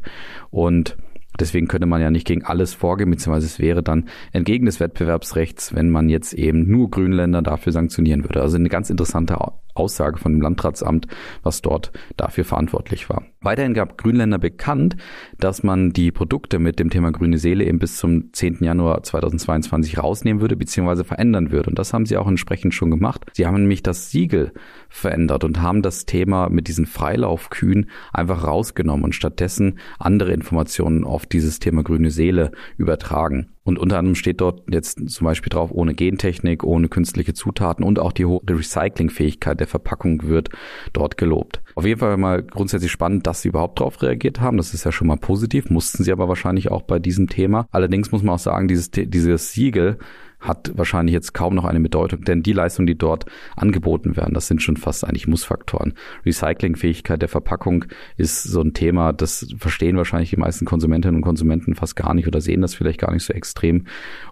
und 0.50 0.96
Deswegen 1.38 1.68
könnte 1.68 1.86
man 1.86 2.00
ja 2.00 2.10
nicht 2.10 2.26
gegen 2.26 2.44
alles 2.44 2.74
vorgehen, 2.74 3.10
beziehungsweise 3.10 3.46
es 3.46 3.58
wäre 3.58 3.82
dann 3.82 4.08
entgegen 4.32 4.66
des 4.66 4.80
Wettbewerbsrechts, 4.80 5.74
wenn 5.74 5.90
man 5.90 6.08
jetzt 6.08 6.32
eben 6.32 6.70
nur 6.70 6.90
Grünländer 6.90 7.42
dafür 7.42 7.72
sanktionieren 7.72 8.24
würde. 8.24 8.42
Also 8.42 8.56
eine 8.56 8.68
ganz 8.68 8.90
interessante 8.90 9.36
Aussage 9.74 10.18
von 10.18 10.32
dem 10.32 10.40
Landratsamt, 10.40 11.06
was 11.42 11.62
dort 11.62 11.92
dafür 12.16 12.44
verantwortlich 12.44 13.08
war. 13.08 13.24
Weiterhin 13.46 13.74
gab 13.74 13.96
Grünländer 13.96 14.40
bekannt, 14.40 14.96
dass 15.38 15.62
man 15.62 15.90
die 15.90 16.10
Produkte 16.10 16.58
mit 16.58 16.80
dem 16.80 16.90
Thema 16.90 17.12
grüne 17.12 17.38
Seele 17.38 17.64
eben 17.64 17.78
bis 17.78 17.96
zum 17.96 18.32
10. 18.32 18.58
Januar 18.60 19.04
2022 19.04 19.98
rausnehmen 19.98 20.40
würde 20.40 20.56
bzw. 20.56 21.04
verändern 21.04 21.52
würde. 21.52 21.70
Und 21.70 21.78
das 21.78 21.92
haben 21.92 22.06
sie 22.06 22.16
auch 22.16 22.26
entsprechend 22.26 22.74
schon 22.74 22.90
gemacht. 22.90 23.24
Sie 23.34 23.46
haben 23.46 23.54
nämlich 23.54 23.84
das 23.84 24.10
Siegel 24.10 24.50
verändert 24.88 25.44
und 25.44 25.62
haben 25.62 25.82
das 25.82 26.06
Thema 26.06 26.48
mit 26.48 26.66
diesen 26.66 26.86
Freilaufkühen 26.86 27.88
einfach 28.12 28.42
rausgenommen 28.42 29.04
und 29.04 29.14
stattdessen 29.14 29.78
andere 30.00 30.32
Informationen 30.32 31.04
auf 31.04 31.24
dieses 31.24 31.60
Thema 31.60 31.84
grüne 31.84 32.10
Seele 32.10 32.50
übertragen. 32.78 33.50
Und 33.66 33.80
unter 33.80 33.98
anderem 33.98 34.14
steht 34.14 34.40
dort 34.40 34.62
jetzt 34.70 35.10
zum 35.10 35.24
Beispiel 35.24 35.50
drauf, 35.50 35.70
ohne 35.72 35.92
Gentechnik, 35.92 36.62
ohne 36.62 36.88
künstliche 36.88 37.34
Zutaten 37.34 37.84
und 37.84 37.98
auch 37.98 38.12
die 38.12 38.24
hohe 38.24 38.40
Recyclingfähigkeit 38.48 39.58
der 39.58 39.66
Verpackung 39.66 40.22
wird 40.28 40.50
dort 40.92 41.18
gelobt. 41.18 41.62
Auf 41.74 41.84
jeden 41.84 41.98
Fall 41.98 42.16
mal 42.16 42.44
grundsätzlich 42.44 42.92
spannend, 42.92 43.26
dass 43.26 43.35
sie 43.42 43.48
überhaupt 43.48 43.80
darauf 43.80 44.00
reagiert 44.02 44.40
haben. 44.40 44.56
Das 44.56 44.74
ist 44.74 44.84
ja 44.84 44.92
schon 44.92 45.08
mal 45.08 45.16
positiv, 45.16 45.70
mussten 45.70 46.04
sie 46.04 46.12
aber 46.12 46.28
wahrscheinlich 46.28 46.70
auch 46.70 46.82
bei 46.82 46.98
diesem 46.98 47.28
Thema. 47.28 47.66
Allerdings 47.70 48.12
muss 48.12 48.22
man 48.22 48.34
auch 48.34 48.40
sagen, 48.40 48.68
dieses, 48.68 48.90
dieses 48.90 49.52
Siegel 49.52 49.98
hat 50.46 50.72
wahrscheinlich 50.76 51.12
jetzt 51.12 51.34
kaum 51.34 51.54
noch 51.54 51.64
eine 51.64 51.80
Bedeutung, 51.80 52.22
denn 52.22 52.42
die 52.42 52.52
Leistungen, 52.52 52.86
die 52.86 52.96
dort 52.96 53.26
angeboten 53.56 54.16
werden, 54.16 54.34
das 54.34 54.46
sind 54.46 54.62
schon 54.62 54.76
fast 54.76 55.04
eigentlich 55.04 55.26
Mussfaktoren. 55.26 55.94
Recyclingfähigkeit 56.24 57.20
der 57.20 57.28
Verpackung 57.28 57.86
ist 58.16 58.44
so 58.44 58.60
ein 58.60 58.74
Thema, 58.74 59.12
das 59.12 59.46
verstehen 59.58 59.96
wahrscheinlich 59.96 60.30
die 60.30 60.36
meisten 60.36 60.64
Konsumentinnen 60.64 61.16
und 61.16 61.22
Konsumenten 61.22 61.74
fast 61.74 61.96
gar 61.96 62.14
nicht 62.14 62.26
oder 62.26 62.40
sehen 62.40 62.62
das 62.62 62.74
vielleicht 62.74 63.00
gar 63.00 63.12
nicht 63.12 63.24
so 63.24 63.32
extrem. 63.32 63.86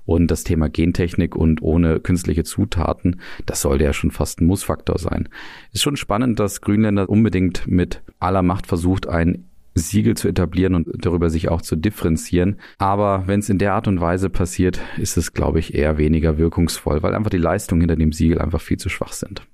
Und 0.04 0.30
das 0.30 0.44
Thema 0.44 0.68
Gentechnik 0.68 1.34
und 1.36 1.62
ohne 1.62 2.00
künstliche 2.00 2.44
Zutaten, 2.44 3.20
das 3.46 3.62
sollte 3.62 3.84
ja 3.84 3.92
schon 3.92 4.10
fast 4.10 4.40
ein 4.40 4.46
Mussfaktor 4.46 4.98
sein. 4.98 5.28
Ist 5.72 5.82
schon 5.82 5.96
spannend, 5.96 6.38
dass 6.38 6.60
Grünländer 6.60 7.08
unbedingt 7.08 7.66
mit 7.66 8.02
aller 8.20 8.42
Macht 8.42 8.66
versucht, 8.66 9.08
ein 9.08 9.44
Siegel 9.74 10.16
zu 10.16 10.28
etablieren 10.28 10.74
und 10.74 10.88
darüber 11.04 11.30
sich 11.30 11.48
auch 11.48 11.62
zu 11.62 11.76
differenzieren. 11.76 12.56
Aber 12.78 13.24
wenn 13.26 13.40
es 13.40 13.48
in 13.48 13.58
der 13.58 13.74
Art 13.74 13.88
und 13.88 14.00
Weise 14.00 14.30
passiert, 14.30 14.80
ist 14.98 15.16
es, 15.16 15.32
glaube 15.32 15.58
ich, 15.58 15.74
eher 15.74 15.98
weniger 15.98 16.38
wirkungsvoll, 16.38 17.02
weil 17.02 17.14
einfach 17.14 17.30
die 17.30 17.38
Leistungen 17.38 17.80
hinter 17.80 17.96
dem 17.96 18.12
Siegel 18.12 18.40
einfach 18.40 18.60
viel 18.60 18.78
zu 18.78 18.88
schwach 18.88 19.12
sind. 19.12 19.46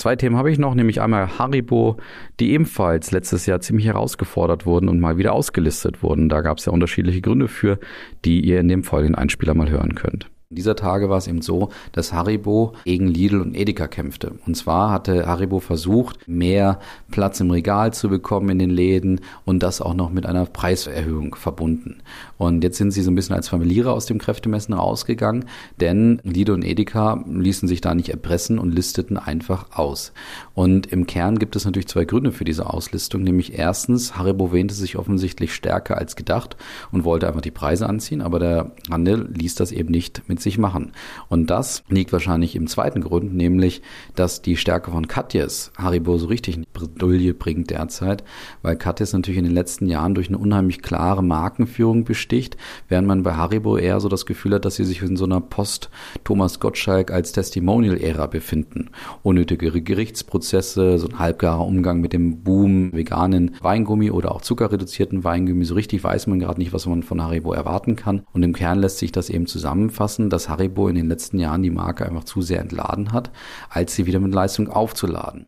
Zwei 0.00 0.16
Themen 0.16 0.36
habe 0.36 0.50
ich 0.50 0.58
noch, 0.58 0.74
nämlich 0.74 1.02
einmal 1.02 1.38
Haribo, 1.38 1.98
die 2.40 2.52
ebenfalls 2.52 3.10
letztes 3.10 3.44
Jahr 3.44 3.60
ziemlich 3.60 3.84
herausgefordert 3.84 4.64
wurden 4.64 4.88
und 4.88 4.98
mal 4.98 5.18
wieder 5.18 5.34
ausgelistet 5.34 6.02
wurden. 6.02 6.30
Da 6.30 6.40
gab 6.40 6.56
es 6.56 6.64
ja 6.64 6.72
unterschiedliche 6.72 7.20
Gründe 7.20 7.48
für, 7.48 7.78
die 8.24 8.40
ihr 8.40 8.60
in 8.60 8.68
dem 8.68 8.82
folgenden 8.82 9.16
Einspieler 9.16 9.52
mal 9.52 9.68
hören 9.68 9.94
könnt. 9.94 10.30
Dieser 10.52 10.74
Tage 10.74 11.08
war 11.08 11.18
es 11.18 11.28
eben 11.28 11.42
so, 11.42 11.68
dass 11.92 12.12
Haribo 12.12 12.72
gegen 12.84 13.06
Lidl 13.06 13.40
und 13.40 13.54
Edeka 13.54 13.86
kämpfte. 13.86 14.32
Und 14.46 14.56
zwar 14.56 14.90
hatte 14.90 15.28
Haribo 15.28 15.60
versucht, 15.60 16.26
mehr 16.26 16.80
Platz 17.12 17.38
im 17.38 17.52
Regal 17.52 17.94
zu 17.94 18.08
bekommen 18.08 18.48
in 18.48 18.58
den 18.58 18.70
Läden 18.70 19.20
und 19.44 19.62
das 19.62 19.80
auch 19.80 19.94
noch 19.94 20.10
mit 20.10 20.26
einer 20.26 20.46
Preiserhöhung 20.46 21.36
verbunden. 21.36 21.98
Und 22.36 22.64
jetzt 22.64 22.78
sind 22.78 22.90
sie 22.90 23.02
so 23.02 23.12
ein 23.12 23.14
bisschen 23.14 23.36
als 23.36 23.48
Familierer 23.48 23.92
aus 23.92 24.06
dem 24.06 24.18
Kräftemessen 24.18 24.74
rausgegangen, 24.74 25.44
denn 25.80 26.20
Lidl 26.24 26.50
und 26.50 26.64
Edeka 26.64 27.22
ließen 27.28 27.68
sich 27.68 27.80
da 27.80 27.94
nicht 27.94 28.08
erpressen 28.08 28.58
und 28.58 28.74
listeten 28.74 29.18
einfach 29.18 29.78
aus. 29.78 30.12
Und 30.54 30.88
im 30.88 31.06
Kern 31.06 31.38
gibt 31.38 31.54
es 31.54 31.64
natürlich 31.64 31.86
zwei 31.86 32.06
Gründe 32.06 32.32
für 32.32 32.44
diese 32.44 32.68
Auslistung, 32.68 33.22
nämlich 33.22 33.56
erstens, 33.56 34.18
Haribo 34.18 34.50
wähnte 34.50 34.74
sich 34.74 34.96
offensichtlich 34.96 35.54
stärker 35.54 35.96
als 35.96 36.16
gedacht 36.16 36.56
und 36.90 37.04
wollte 37.04 37.28
einfach 37.28 37.40
die 37.40 37.52
Preise 37.52 37.88
anziehen, 37.88 38.20
aber 38.20 38.40
der 38.40 38.72
Handel 38.90 39.28
ließ 39.32 39.54
das 39.54 39.70
eben 39.70 39.92
nicht 39.92 40.28
mit 40.28 40.39
sich 40.40 40.58
machen. 40.58 40.92
Und 41.28 41.50
das 41.50 41.82
liegt 41.88 42.12
wahrscheinlich 42.12 42.56
im 42.56 42.66
zweiten 42.66 43.00
Grund, 43.00 43.34
nämlich, 43.34 43.82
dass 44.14 44.42
die 44.42 44.56
Stärke 44.56 44.90
von 44.90 45.08
Katjes 45.08 45.72
Haribo 45.76 46.18
so 46.18 46.26
richtig 46.26 46.56
in 46.56 46.66
Bredouille 46.72 47.34
bringt 47.34 47.70
derzeit, 47.70 48.24
weil 48.62 48.76
Katjes 48.76 49.12
natürlich 49.12 49.38
in 49.38 49.44
den 49.44 49.54
letzten 49.54 49.86
Jahren 49.86 50.14
durch 50.14 50.28
eine 50.28 50.38
unheimlich 50.38 50.82
klare 50.82 51.22
Markenführung 51.22 52.04
besticht, 52.04 52.56
während 52.88 53.06
man 53.06 53.22
bei 53.22 53.34
Haribo 53.34 53.76
eher 53.76 54.00
so 54.00 54.08
das 54.08 54.26
Gefühl 54.26 54.54
hat, 54.54 54.64
dass 54.64 54.76
sie 54.76 54.84
sich 54.84 55.02
in 55.02 55.16
so 55.16 55.24
einer 55.24 55.40
Post-Thomas 55.40 56.60
Gottschalk 56.60 57.10
als 57.10 57.32
Testimonial-Ära 57.32 58.26
befinden. 58.26 58.90
Unnötige 59.22 59.82
Gerichtsprozesse, 59.82 60.98
so 60.98 61.08
ein 61.08 61.18
halbgarer 61.18 61.66
Umgang 61.66 62.00
mit 62.00 62.12
dem 62.12 62.42
Boom 62.42 62.92
veganen 62.92 63.56
Weingummi 63.60 64.10
oder 64.10 64.32
auch 64.34 64.42
zuckerreduzierten 64.42 65.24
Weingummi. 65.24 65.64
So 65.64 65.74
richtig 65.74 66.02
weiß 66.02 66.26
man 66.26 66.38
gerade 66.38 66.60
nicht, 66.60 66.72
was 66.72 66.86
man 66.86 67.02
von 67.02 67.22
Haribo 67.22 67.52
erwarten 67.52 67.96
kann. 67.96 68.22
Und 68.32 68.42
im 68.42 68.54
Kern 68.54 68.78
lässt 68.78 68.98
sich 68.98 69.12
das 69.12 69.30
eben 69.30 69.46
zusammenfassen, 69.46 70.29
dass 70.30 70.48
Haribo 70.48 70.88
in 70.88 70.94
den 70.94 71.08
letzten 71.08 71.38
Jahren 71.38 71.62
die 71.62 71.70
Marke 71.70 72.06
einfach 72.06 72.24
zu 72.24 72.40
sehr 72.42 72.60
entladen 72.60 73.12
hat, 73.12 73.30
als 73.68 73.94
sie 73.94 74.06
wieder 74.06 74.20
mit 74.20 74.32
Leistung 74.32 74.68
aufzuladen. 74.68 75.46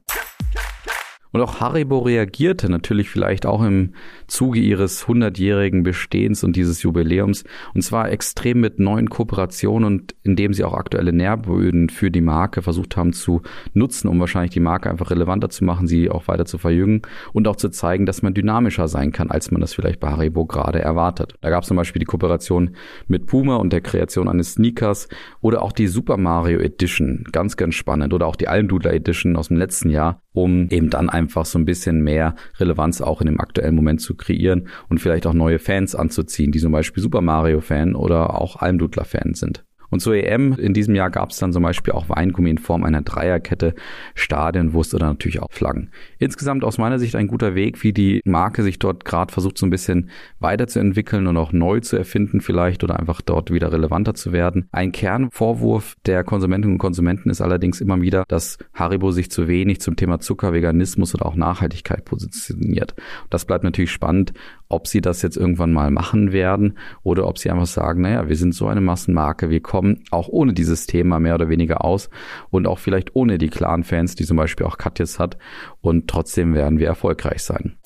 Und 1.32 1.40
auch 1.40 1.60
Haribo 1.60 2.00
reagierte 2.00 2.70
natürlich 2.70 3.08
vielleicht 3.08 3.46
auch 3.46 3.62
im 3.62 3.94
Zuge 4.26 4.60
ihres 4.60 5.06
100-jährigen 5.06 5.82
Bestehens 5.82 6.44
und 6.44 6.56
dieses 6.56 6.82
Jubiläums. 6.82 7.44
Und 7.74 7.82
zwar 7.82 8.10
extrem 8.10 8.60
mit 8.60 8.78
neuen 8.78 9.08
Kooperationen 9.08 9.84
und 9.84 10.14
indem 10.22 10.52
sie 10.52 10.62
auch 10.64 10.74
aktuelle 10.74 11.12
Nährböden 11.12 11.88
für 11.88 12.10
die 12.10 12.20
Marke 12.20 12.60
versucht 12.60 12.96
haben 12.96 13.14
zu 13.14 13.40
nutzen, 13.72 14.08
um 14.08 14.20
wahrscheinlich 14.20 14.52
die 14.52 14.60
Marke 14.60 14.90
einfach 14.90 15.10
relevanter 15.10 15.48
zu 15.48 15.64
machen, 15.64 15.86
sie 15.86 16.10
auch 16.10 16.28
weiter 16.28 16.44
zu 16.44 16.58
verjüngen 16.58 17.02
und 17.32 17.48
auch 17.48 17.56
zu 17.56 17.70
zeigen, 17.70 18.04
dass 18.04 18.22
man 18.22 18.34
dynamischer 18.34 18.86
sein 18.88 19.10
kann, 19.12 19.30
als 19.30 19.50
man 19.50 19.60
das 19.60 19.72
vielleicht 19.72 20.00
bei 20.00 20.10
Haribo 20.10 20.44
gerade 20.44 20.80
erwartet. 20.80 21.34
Da 21.40 21.48
gab 21.48 21.62
es 21.62 21.68
zum 21.68 21.78
Beispiel 21.78 22.00
die 22.00 22.06
Kooperation 22.06 22.76
mit 23.08 23.26
Puma 23.26 23.56
und 23.56 23.72
der 23.72 23.80
Kreation 23.80 24.28
eines 24.28 24.52
Sneakers 24.52 25.08
oder 25.40 25.62
auch 25.62 25.72
die 25.72 25.86
Super 25.86 26.18
Mario 26.18 26.58
Edition, 26.60 27.24
ganz, 27.32 27.56
ganz 27.56 27.74
spannend, 27.74 28.12
oder 28.12 28.26
auch 28.26 28.36
die 28.36 28.48
Almdudler 28.48 28.92
Edition 28.92 29.36
aus 29.36 29.48
dem 29.48 29.56
letzten 29.56 29.88
Jahr, 29.88 30.20
um 30.32 30.68
eben 30.68 30.90
dann 30.90 31.08
einfach 31.08 31.21
so 31.44 31.58
ein 31.58 31.64
bisschen 31.64 32.02
mehr 32.02 32.34
Relevanz 32.58 33.00
auch 33.00 33.20
in 33.20 33.26
dem 33.26 33.40
aktuellen 33.40 33.74
Moment 33.74 34.00
zu 34.00 34.14
kreieren 34.14 34.68
und 34.88 35.00
vielleicht 35.00 35.26
auch 35.26 35.34
neue 35.34 35.58
Fans 35.58 35.94
anzuziehen, 35.94 36.52
die 36.52 36.58
zum 36.58 36.72
Beispiel 36.72 37.02
Super 37.02 37.20
Mario 37.20 37.60
Fan 37.60 37.94
oder 37.94 38.40
auch 38.40 38.56
Almdudler 38.56 39.04
Fan 39.04 39.34
sind. 39.34 39.64
Und 39.92 40.00
zur 40.00 40.16
EM 40.16 40.54
in 40.54 40.72
diesem 40.72 40.94
Jahr 40.94 41.10
gab 41.10 41.30
es 41.30 41.38
dann 41.38 41.52
zum 41.52 41.62
Beispiel 41.62 41.92
auch 41.92 42.08
Weingummi 42.08 42.48
in 42.48 42.56
Form 42.56 42.82
einer 42.82 43.02
Dreierkette, 43.02 43.74
Stadionwurst 44.14 44.94
oder 44.94 45.06
natürlich 45.06 45.40
auch 45.42 45.52
Flaggen. 45.52 45.90
Insgesamt 46.18 46.64
aus 46.64 46.78
meiner 46.78 46.98
Sicht 46.98 47.14
ein 47.14 47.28
guter 47.28 47.54
Weg, 47.54 47.82
wie 47.82 47.92
die 47.92 48.22
Marke 48.24 48.62
sich 48.62 48.78
dort 48.78 49.04
gerade 49.04 49.30
versucht, 49.30 49.58
so 49.58 49.66
ein 49.66 49.70
bisschen 49.70 50.08
weiterzuentwickeln 50.40 51.26
und 51.26 51.36
auch 51.36 51.52
neu 51.52 51.80
zu 51.80 51.98
erfinden 51.98 52.40
vielleicht 52.40 52.82
oder 52.82 52.98
einfach 52.98 53.20
dort 53.20 53.52
wieder 53.52 53.70
relevanter 53.70 54.14
zu 54.14 54.32
werden. 54.32 54.66
Ein 54.72 54.92
Kernvorwurf 54.92 55.94
der 56.06 56.24
Konsumentinnen 56.24 56.76
und 56.76 56.78
Konsumenten 56.78 57.28
ist 57.28 57.42
allerdings 57.42 57.82
immer 57.82 58.00
wieder, 58.00 58.24
dass 58.28 58.56
Haribo 58.72 59.10
sich 59.10 59.30
zu 59.30 59.46
wenig 59.46 59.82
zum 59.82 59.96
Thema 59.96 60.20
Zucker, 60.20 60.54
Veganismus 60.54 61.14
oder 61.14 61.26
auch 61.26 61.36
Nachhaltigkeit 61.36 62.06
positioniert. 62.06 62.94
Das 63.28 63.44
bleibt 63.44 63.62
natürlich 63.62 63.92
spannend, 63.92 64.32
ob 64.70 64.88
sie 64.88 65.02
das 65.02 65.20
jetzt 65.20 65.36
irgendwann 65.36 65.72
mal 65.72 65.90
machen 65.90 66.32
werden 66.32 66.78
oder 67.02 67.28
ob 67.28 67.36
sie 67.36 67.50
einfach 67.50 67.66
sagen, 67.66 68.00
naja, 68.00 68.28
wir 68.28 68.36
sind 68.36 68.54
so 68.54 68.68
eine 68.68 68.80
Massenmarke, 68.80 69.50
wir 69.50 69.60
kommen 69.60 69.81
auch 70.10 70.28
ohne 70.28 70.52
dieses 70.52 70.86
Thema 70.86 71.20
mehr 71.20 71.34
oder 71.34 71.48
weniger 71.48 71.84
aus 71.84 72.10
und 72.50 72.66
auch 72.66 72.78
vielleicht 72.78 73.14
ohne 73.14 73.38
die 73.38 73.48
klaren 73.48 73.84
Fans, 73.84 74.14
die 74.14 74.24
zum 74.24 74.36
Beispiel 74.36 74.66
auch 74.66 74.78
Katjes 74.78 75.18
hat 75.18 75.36
und 75.80 76.08
trotzdem 76.08 76.54
werden 76.54 76.78
wir 76.78 76.86
erfolgreich 76.86 77.42
sein. 77.42 77.76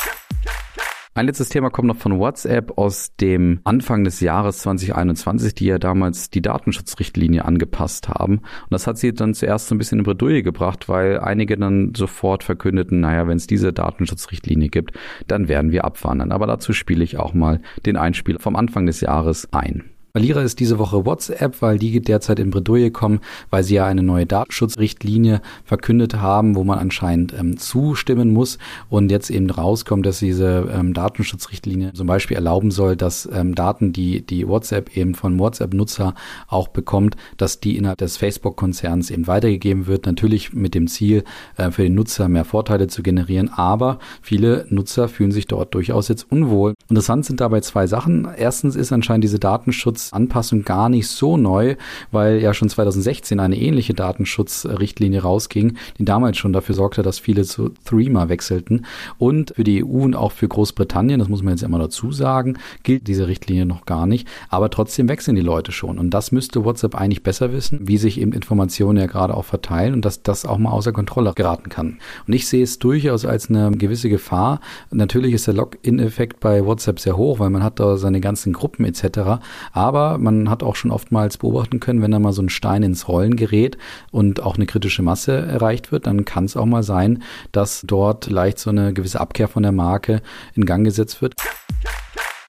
Ein 1.16 1.24
letztes 1.24 1.48
Thema 1.48 1.70
kommt 1.70 1.88
noch 1.88 1.96
von 1.96 2.18
WhatsApp 2.18 2.76
aus 2.76 3.16
dem 3.16 3.60
Anfang 3.64 4.04
des 4.04 4.20
Jahres 4.20 4.58
2021, 4.58 5.54
die 5.54 5.64
ja 5.64 5.78
damals 5.78 6.28
die 6.28 6.42
Datenschutzrichtlinie 6.42 7.42
angepasst 7.42 8.10
haben. 8.10 8.40
Und 8.40 8.68
das 8.68 8.86
hat 8.86 8.98
sie 8.98 9.14
dann 9.14 9.32
zuerst 9.32 9.68
so 9.68 9.74
ein 9.74 9.78
bisschen 9.78 10.00
in 10.00 10.04
Bredouille 10.04 10.42
gebracht, 10.42 10.90
weil 10.90 11.18
einige 11.20 11.56
dann 11.56 11.94
sofort 11.96 12.44
verkündeten, 12.44 13.00
naja, 13.00 13.26
wenn 13.26 13.38
es 13.38 13.46
diese 13.46 13.72
Datenschutzrichtlinie 13.72 14.68
gibt, 14.68 14.92
dann 15.26 15.48
werden 15.48 15.72
wir 15.72 15.86
abwandern. 15.86 16.32
Aber 16.32 16.46
dazu 16.46 16.74
spiele 16.74 17.02
ich 17.02 17.18
auch 17.18 17.32
mal 17.32 17.62
den 17.86 17.96
Einspiel 17.96 18.38
vom 18.38 18.54
Anfang 18.54 18.84
des 18.84 19.00
Jahres 19.00 19.50
ein. 19.54 19.95
Verlierer 20.16 20.42
ist 20.42 20.60
diese 20.60 20.78
Woche 20.78 21.04
WhatsApp, 21.04 21.60
weil 21.60 21.78
die 21.78 22.00
derzeit 22.00 22.38
in 22.38 22.48
Bredouille 22.48 22.90
kommen, 22.90 23.20
weil 23.50 23.62
sie 23.64 23.74
ja 23.74 23.84
eine 23.84 24.02
neue 24.02 24.24
Datenschutzrichtlinie 24.24 25.42
verkündet 25.66 26.14
haben, 26.14 26.54
wo 26.54 26.64
man 26.64 26.78
anscheinend 26.78 27.34
ähm, 27.38 27.58
zustimmen 27.58 28.32
muss 28.32 28.56
und 28.88 29.10
jetzt 29.10 29.28
eben 29.28 29.50
rauskommt, 29.50 30.06
dass 30.06 30.20
diese 30.20 30.70
ähm, 30.72 30.94
Datenschutzrichtlinie 30.94 31.92
zum 31.92 32.06
Beispiel 32.06 32.34
erlauben 32.34 32.70
soll, 32.70 32.96
dass 32.96 33.28
ähm, 33.30 33.54
Daten, 33.54 33.92
die 33.92 34.24
die 34.24 34.48
WhatsApp 34.48 34.96
eben 34.96 35.14
von 35.14 35.38
WhatsApp-Nutzer 35.38 36.14
auch 36.48 36.68
bekommt, 36.68 37.16
dass 37.36 37.60
die 37.60 37.76
innerhalb 37.76 37.98
des 37.98 38.16
Facebook-Konzerns 38.16 39.10
eben 39.10 39.26
weitergegeben 39.26 39.86
wird, 39.86 40.06
natürlich 40.06 40.54
mit 40.54 40.74
dem 40.74 40.86
Ziel, 40.86 41.24
äh, 41.58 41.70
für 41.70 41.82
den 41.82 41.94
Nutzer 41.94 42.30
mehr 42.30 42.46
Vorteile 42.46 42.86
zu 42.86 43.02
generieren, 43.02 43.50
aber 43.54 43.98
viele 44.22 44.64
Nutzer 44.70 45.08
fühlen 45.10 45.30
sich 45.30 45.46
dort 45.46 45.74
durchaus 45.74 46.08
jetzt 46.08 46.32
unwohl. 46.32 46.72
Interessant 46.88 47.26
sind 47.26 47.42
dabei 47.42 47.60
zwei 47.60 47.86
Sachen. 47.86 48.26
Erstens 48.34 48.76
ist 48.76 48.92
anscheinend 48.92 49.22
diese 49.22 49.38
Datenschutz 49.38 50.05
Datenschutzanpassung 50.06 50.62
gar 50.64 50.88
nicht 50.88 51.08
so 51.08 51.36
neu, 51.36 51.76
weil 52.10 52.40
ja 52.40 52.54
schon 52.54 52.68
2016 52.68 53.40
eine 53.40 53.58
ähnliche 53.58 53.94
Datenschutzrichtlinie 53.94 55.22
rausging, 55.22 55.76
die 55.98 56.04
damals 56.04 56.38
schon 56.38 56.52
dafür 56.52 56.74
sorgte, 56.74 57.02
dass 57.02 57.18
viele 57.18 57.44
zu 57.44 57.70
Threema 57.84 58.28
wechselten. 58.28 58.86
Und 59.18 59.52
für 59.56 59.64
die 59.64 59.84
EU 59.84 60.02
und 60.02 60.14
auch 60.14 60.32
für 60.32 60.48
Großbritannien, 60.48 61.18
das 61.18 61.28
muss 61.28 61.42
man 61.42 61.54
jetzt 61.54 61.62
immer 61.62 61.78
dazu 61.78 62.12
sagen, 62.12 62.58
gilt 62.82 63.08
diese 63.08 63.28
Richtlinie 63.28 63.66
noch 63.66 63.86
gar 63.86 64.06
nicht. 64.06 64.28
Aber 64.48 64.70
trotzdem 64.70 65.08
wechseln 65.08 65.36
die 65.36 65.42
Leute 65.42 65.72
schon. 65.72 65.98
Und 65.98 66.10
das 66.10 66.32
müsste 66.32 66.64
WhatsApp 66.64 66.94
eigentlich 66.94 67.22
besser 67.22 67.52
wissen, 67.52 67.88
wie 67.88 67.98
sich 67.98 68.20
eben 68.20 68.32
Informationen 68.32 68.98
ja 68.98 69.06
gerade 69.06 69.34
auch 69.34 69.44
verteilen 69.44 69.94
und 69.94 70.04
dass 70.04 70.22
das 70.22 70.44
auch 70.44 70.58
mal 70.58 70.70
außer 70.70 70.92
Kontrolle 70.92 71.32
geraten 71.34 71.68
kann. 71.68 71.98
Und 72.26 72.34
ich 72.34 72.46
sehe 72.46 72.62
es 72.62 72.78
durchaus 72.78 73.24
als 73.24 73.50
eine 73.50 73.70
gewisse 73.72 74.08
Gefahr. 74.08 74.60
Natürlich 74.90 75.34
ist 75.34 75.46
der 75.46 75.54
Login-Effekt 75.54 76.40
bei 76.40 76.64
WhatsApp 76.64 77.00
sehr 77.00 77.16
hoch, 77.16 77.38
weil 77.38 77.50
man 77.50 77.62
hat 77.62 77.80
da 77.80 77.96
seine 77.96 78.20
ganzen 78.20 78.52
Gruppen 78.52 78.84
etc. 78.84 79.40
Aber 79.72 79.95
man 80.18 80.48
hat 80.50 80.62
auch 80.62 80.76
schon 80.76 80.90
oftmals 80.90 81.38
beobachten 81.38 81.80
können, 81.80 82.02
wenn 82.02 82.10
da 82.10 82.18
mal 82.18 82.32
so 82.32 82.42
ein 82.42 82.48
Stein 82.48 82.82
ins 82.82 83.08
Rollen 83.08 83.36
gerät 83.36 83.76
und 84.10 84.42
auch 84.42 84.56
eine 84.56 84.66
kritische 84.66 85.02
Masse 85.02 85.32
erreicht 85.32 85.92
wird, 85.92 86.06
dann 86.06 86.24
kann 86.24 86.44
es 86.44 86.56
auch 86.56 86.66
mal 86.66 86.82
sein, 86.82 87.22
dass 87.52 87.82
dort 87.86 88.30
leicht 88.30 88.58
so 88.58 88.70
eine 88.70 88.92
gewisse 88.92 89.20
Abkehr 89.20 89.48
von 89.48 89.62
der 89.62 89.72
Marke 89.72 90.22
in 90.54 90.64
Gang 90.64 90.84
gesetzt 90.84 91.22
wird. 91.22 91.34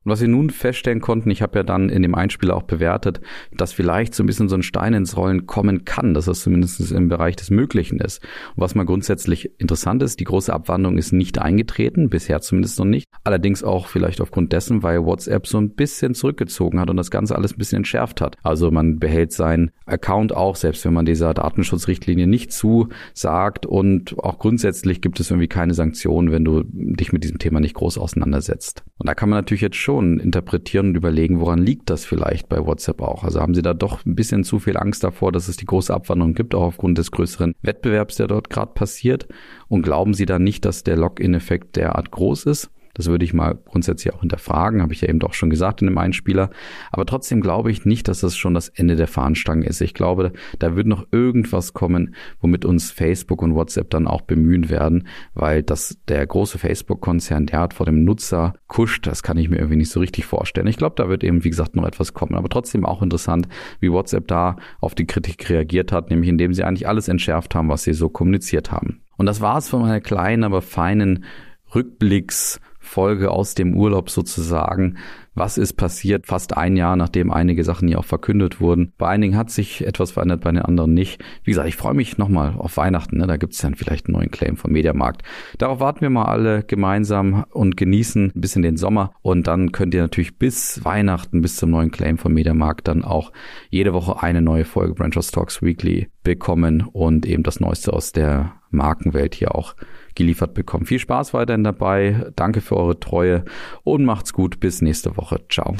Und 0.07 0.13
was 0.13 0.21
wir 0.21 0.29
nun 0.29 0.51
feststellen 0.51 1.01
konnten, 1.01 1.29
ich 1.31 1.41
habe 1.41 1.59
ja 1.59 1.63
dann 1.63 1.89
in 1.89 2.01
dem 2.01 2.15
Einspieler 2.15 2.55
auch 2.55 2.63
bewertet, 2.63 3.19
dass 3.51 3.73
vielleicht 3.73 4.15
so 4.15 4.23
ein 4.23 4.25
bisschen 4.25 4.47
so 4.47 4.55
ein 4.55 4.63
Stein 4.63 4.93
ins 4.93 5.17
Rollen 5.17 5.47
kommen 5.47 5.83
kann, 5.83 6.13
dass 6.13 6.27
das 6.27 6.39
zumindest 6.39 6.93
im 6.93 7.09
Bereich 7.09 7.35
des 7.35 7.49
Möglichen 7.49 7.99
ist. 7.99 8.23
Und 8.55 8.61
was 8.61 8.73
mal 8.73 8.85
grundsätzlich 8.85 9.59
interessant 9.59 10.01
ist, 10.01 10.21
die 10.21 10.23
große 10.23 10.53
Abwandlung 10.53 10.97
ist 10.97 11.11
nicht 11.11 11.39
eingetreten, 11.39 12.07
bisher 12.07 12.39
zumindest 12.39 12.79
noch 12.79 12.85
nicht. 12.85 13.05
Allerdings 13.25 13.65
auch 13.65 13.87
vielleicht 13.87 14.21
aufgrund 14.21 14.53
dessen, 14.53 14.81
weil 14.81 15.03
WhatsApp 15.03 15.45
so 15.45 15.57
ein 15.57 15.71
bisschen 15.71 16.13
zurückgezogen 16.13 16.79
hat 16.79 16.89
und 16.89 16.95
das 16.95 17.11
Ganze 17.11 17.35
alles 17.35 17.51
ein 17.51 17.57
bisschen 17.57 17.79
entschärft 17.79 18.21
hat. 18.21 18.37
Also 18.43 18.71
man 18.71 18.99
behält 18.99 19.33
seinen 19.33 19.71
Account 19.87 20.33
auch, 20.33 20.55
selbst 20.55 20.85
wenn 20.85 20.93
man 20.93 21.03
dieser 21.03 21.33
Datenschutzrichtlinie 21.33 22.27
nicht 22.27 22.53
zusagt 22.53 23.65
und 23.65 24.17
auch 24.19 24.39
grundsätzlich 24.39 25.01
gibt 25.01 25.19
es 25.19 25.31
irgendwie 25.31 25.49
keine 25.49 25.73
Sanktionen, 25.73 26.31
wenn 26.31 26.45
du 26.45 26.63
dich 26.63 27.11
mit 27.11 27.25
diesem 27.25 27.39
Thema 27.39 27.59
nicht 27.59 27.73
groß 27.73 27.97
auseinandersetzt. 27.97 28.85
Und 28.99 29.09
da 29.09 29.13
kann 29.13 29.27
man 29.27 29.39
natürlich 29.39 29.59
jetzt 29.59 29.75
schon 29.75 29.96
Situation 29.97 30.19
interpretieren 30.19 30.89
und 30.89 30.95
überlegen, 30.95 31.39
woran 31.39 31.59
liegt 31.59 31.89
das 31.89 32.05
vielleicht 32.05 32.49
bei 32.49 32.65
WhatsApp 32.65 33.01
auch? 33.01 33.23
Also 33.23 33.41
haben 33.41 33.53
Sie 33.53 33.61
da 33.61 33.73
doch 33.73 34.05
ein 34.05 34.15
bisschen 34.15 34.43
zu 34.43 34.59
viel 34.59 34.77
Angst 34.77 35.03
davor, 35.03 35.31
dass 35.31 35.47
es 35.47 35.57
die 35.57 35.65
große 35.65 35.93
Abwanderung 35.93 36.33
gibt, 36.33 36.55
auch 36.55 36.63
aufgrund 36.63 36.97
des 36.97 37.11
größeren 37.11 37.53
Wettbewerbs, 37.61 38.15
der 38.15 38.27
dort 38.27 38.49
gerade 38.49 38.73
passiert? 38.73 39.27
Und 39.67 39.81
glauben 39.81 40.13
Sie 40.13 40.25
da 40.25 40.39
nicht, 40.39 40.65
dass 40.65 40.83
der 40.83 40.97
Login-Effekt 40.97 41.75
derart 41.75 42.11
groß 42.11 42.45
ist? 42.45 42.69
Das 42.97 43.07
würde 43.07 43.23
ich 43.23 43.33
mal 43.33 43.53
grundsätzlich 43.53 44.13
auch 44.13 44.21
hinterfragen, 44.21 44.81
habe 44.81 44.91
ich 44.91 45.01
ja 45.01 45.07
eben 45.07 45.19
doch 45.19 45.33
schon 45.33 45.51
gesagt 45.51 45.81
in 45.81 45.87
dem 45.87 45.97
Einspieler. 45.97 46.49
Aber 46.91 47.05
trotzdem 47.05 47.41
glaube 47.41 47.71
ich 47.71 47.85
nicht, 47.85 48.07
dass 48.07 48.21
das 48.21 48.35
schon 48.35 48.55
das 48.55 48.69
Ende 48.69 48.95
der 48.95 49.07
Fahnenstange 49.07 49.67
ist. 49.67 49.81
Ich 49.81 49.93
glaube, 49.93 50.33
da 50.57 50.75
wird 50.75 50.87
noch 50.87 51.05
irgendwas 51.11 51.73
kommen, 51.73 52.15
womit 52.41 52.65
uns 52.65 52.89
Facebook 52.89 53.43
und 53.43 53.53
WhatsApp 53.53 53.91
dann 53.91 54.07
auch 54.07 54.21
bemühen 54.21 54.69
werden, 54.69 55.07
weil 55.35 55.61
das 55.61 55.99
der 56.07 56.25
große 56.25 56.57
Facebook-Konzern, 56.57 57.45
der 57.45 57.59
hat 57.59 57.75
vor 57.75 57.85
dem 57.85 58.03
Nutzer 58.03 58.55
kuscht, 58.67 59.05
das 59.05 59.21
kann 59.21 59.37
ich 59.37 59.49
mir 59.49 59.57
irgendwie 59.57 59.77
nicht 59.77 59.91
so 59.91 59.99
richtig 59.99 60.25
vorstellen. 60.25 60.67
Ich 60.67 60.77
glaube, 60.77 60.95
da 60.97 61.07
wird 61.07 61.23
eben, 61.23 61.43
wie 61.43 61.49
gesagt, 61.51 61.75
noch 61.75 61.85
etwas 61.85 62.13
kommen. 62.13 62.33
Aber 62.33 62.49
trotzdem 62.49 62.83
auch 62.83 63.03
interessant, 63.03 63.47
wie 63.79 63.91
WhatsApp 63.91 64.27
da 64.27 64.57
auf 64.81 64.95
die 64.95 65.05
Kritik 65.05 65.49
reagiert 65.49 65.91
hat, 65.91 66.09
nämlich 66.09 66.29
indem 66.29 66.53
sie 66.55 66.63
eigentlich 66.63 66.87
alles 66.87 67.07
entschärft 67.07 67.53
haben, 67.53 67.69
was 67.69 67.83
sie 67.83 67.93
so 67.93 68.09
kommuniziert 68.09 68.71
haben. 68.71 69.01
Und 69.17 69.27
das 69.27 69.41
war 69.41 69.57
es 69.57 69.69
von 69.69 69.81
meiner 69.81 70.01
kleinen, 70.01 70.43
aber 70.43 70.61
feinen 70.61 71.25
Rückblicks 71.73 72.59
Folge 72.87 73.31
aus 73.31 73.53
dem 73.53 73.75
Urlaub 73.75 74.09
sozusagen. 74.09 74.97
Was 75.37 75.59
ist 75.59 75.73
passiert 75.73 76.25
fast 76.25 76.57
ein 76.57 76.75
Jahr, 76.75 76.95
nachdem 76.95 77.29
einige 77.29 77.63
Sachen 77.63 77.87
hier 77.87 77.99
auch 77.99 78.05
verkündet 78.05 78.59
wurden? 78.59 78.93
Bei 78.97 79.07
einigen 79.09 79.37
hat 79.37 79.51
sich 79.51 79.85
etwas 79.85 80.09
verändert, 80.09 80.41
bei 80.41 80.51
den 80.51 80.63
anderen 80.63 80.95
nicht. 80.95 81.23
Wie 81.43 81.51
gesagt, 81.51 81.67
ich 81.67 81.75
freue 81.75 81.93
mich 81.93 82.17
nochmal 82.17 82.55
auf 82.57 82.75
Weihnachten. 82.77 83.17
Ne? 83.17 83.27
Da 83.27 83.37
gibt 83.37 83.53
es 83.53 83.59
dann 83.59 83.75
vielleicht 83.75 84.07
einen 84.07 84.15
neuen 84.15 84.31
Claim 84.31 84.57
vom 84.57 84.71
Mediamarkt. 84.71 85.21
Darauf 85.59 85.79
warten 85.79 86.01
wir 86.01 86.09
mal 86.09 86.25
alle 86.25 86.63
gemeinsam 86.63 87.45
und 87.51 87.77
genießen 87.77 88.31
ein 88.35 88.41
bisschen 88.41 88.63
den 88.63 88.77
Sommer. 88.77 89.11
Und 89.21 89.45
dann 89.45 89.71
könnt 89.71 89.93
ihr 89.93 90.01
natürlich 90.01 90.39
bis 90.39 90.83
Weihnachten, 90.83 91.41
bis 91.41 91.57
zum 91.57 91.69
neuen 91.69 91.91
Claim 91.91 92.17
vom 92.17 92.33
Mediamarkt 92.33 92.87
dann 92.87 93.03
auch 93.03 93.31
jede 93.69 93.93
Woche 93.93 94.23
eine 94.23 94.41
neue 94.41 94.65
Folge 94.65 94.95
Branchers 94.95 95.29
Talks 95.29 95.61
Weekly 95.61 96.09
bekommen 96.23 96.81
und 96.91 97.27
eben 97.27 97.43
das 97.43 97.59
Neueste 97.59 97.93
aus 97.93 98.11
der 98.11 98.53
Markenwelt 98.71 99.35
hier 99.35 99.55
auch 99.55 99.75
geliefert 100.17 100.53
bekommen. 100.53 100.85
Viel 100.85 100.99
Spaß 100.99 101.33
weiterhin 101.33 101.63
dabei. 101.63 102.31
Danke 102.35 102.59
für 102.59 102.75
eure 102.75 102.99
Treue 102.99 103.45
und 103.83 104.03
macht's 104.03 104.33
gut. 104.33 104.59
Bis 104.59 104.81
nächste 104.81 105.15
Woche. 105.15 105.39
Ciao. 105.49 105.75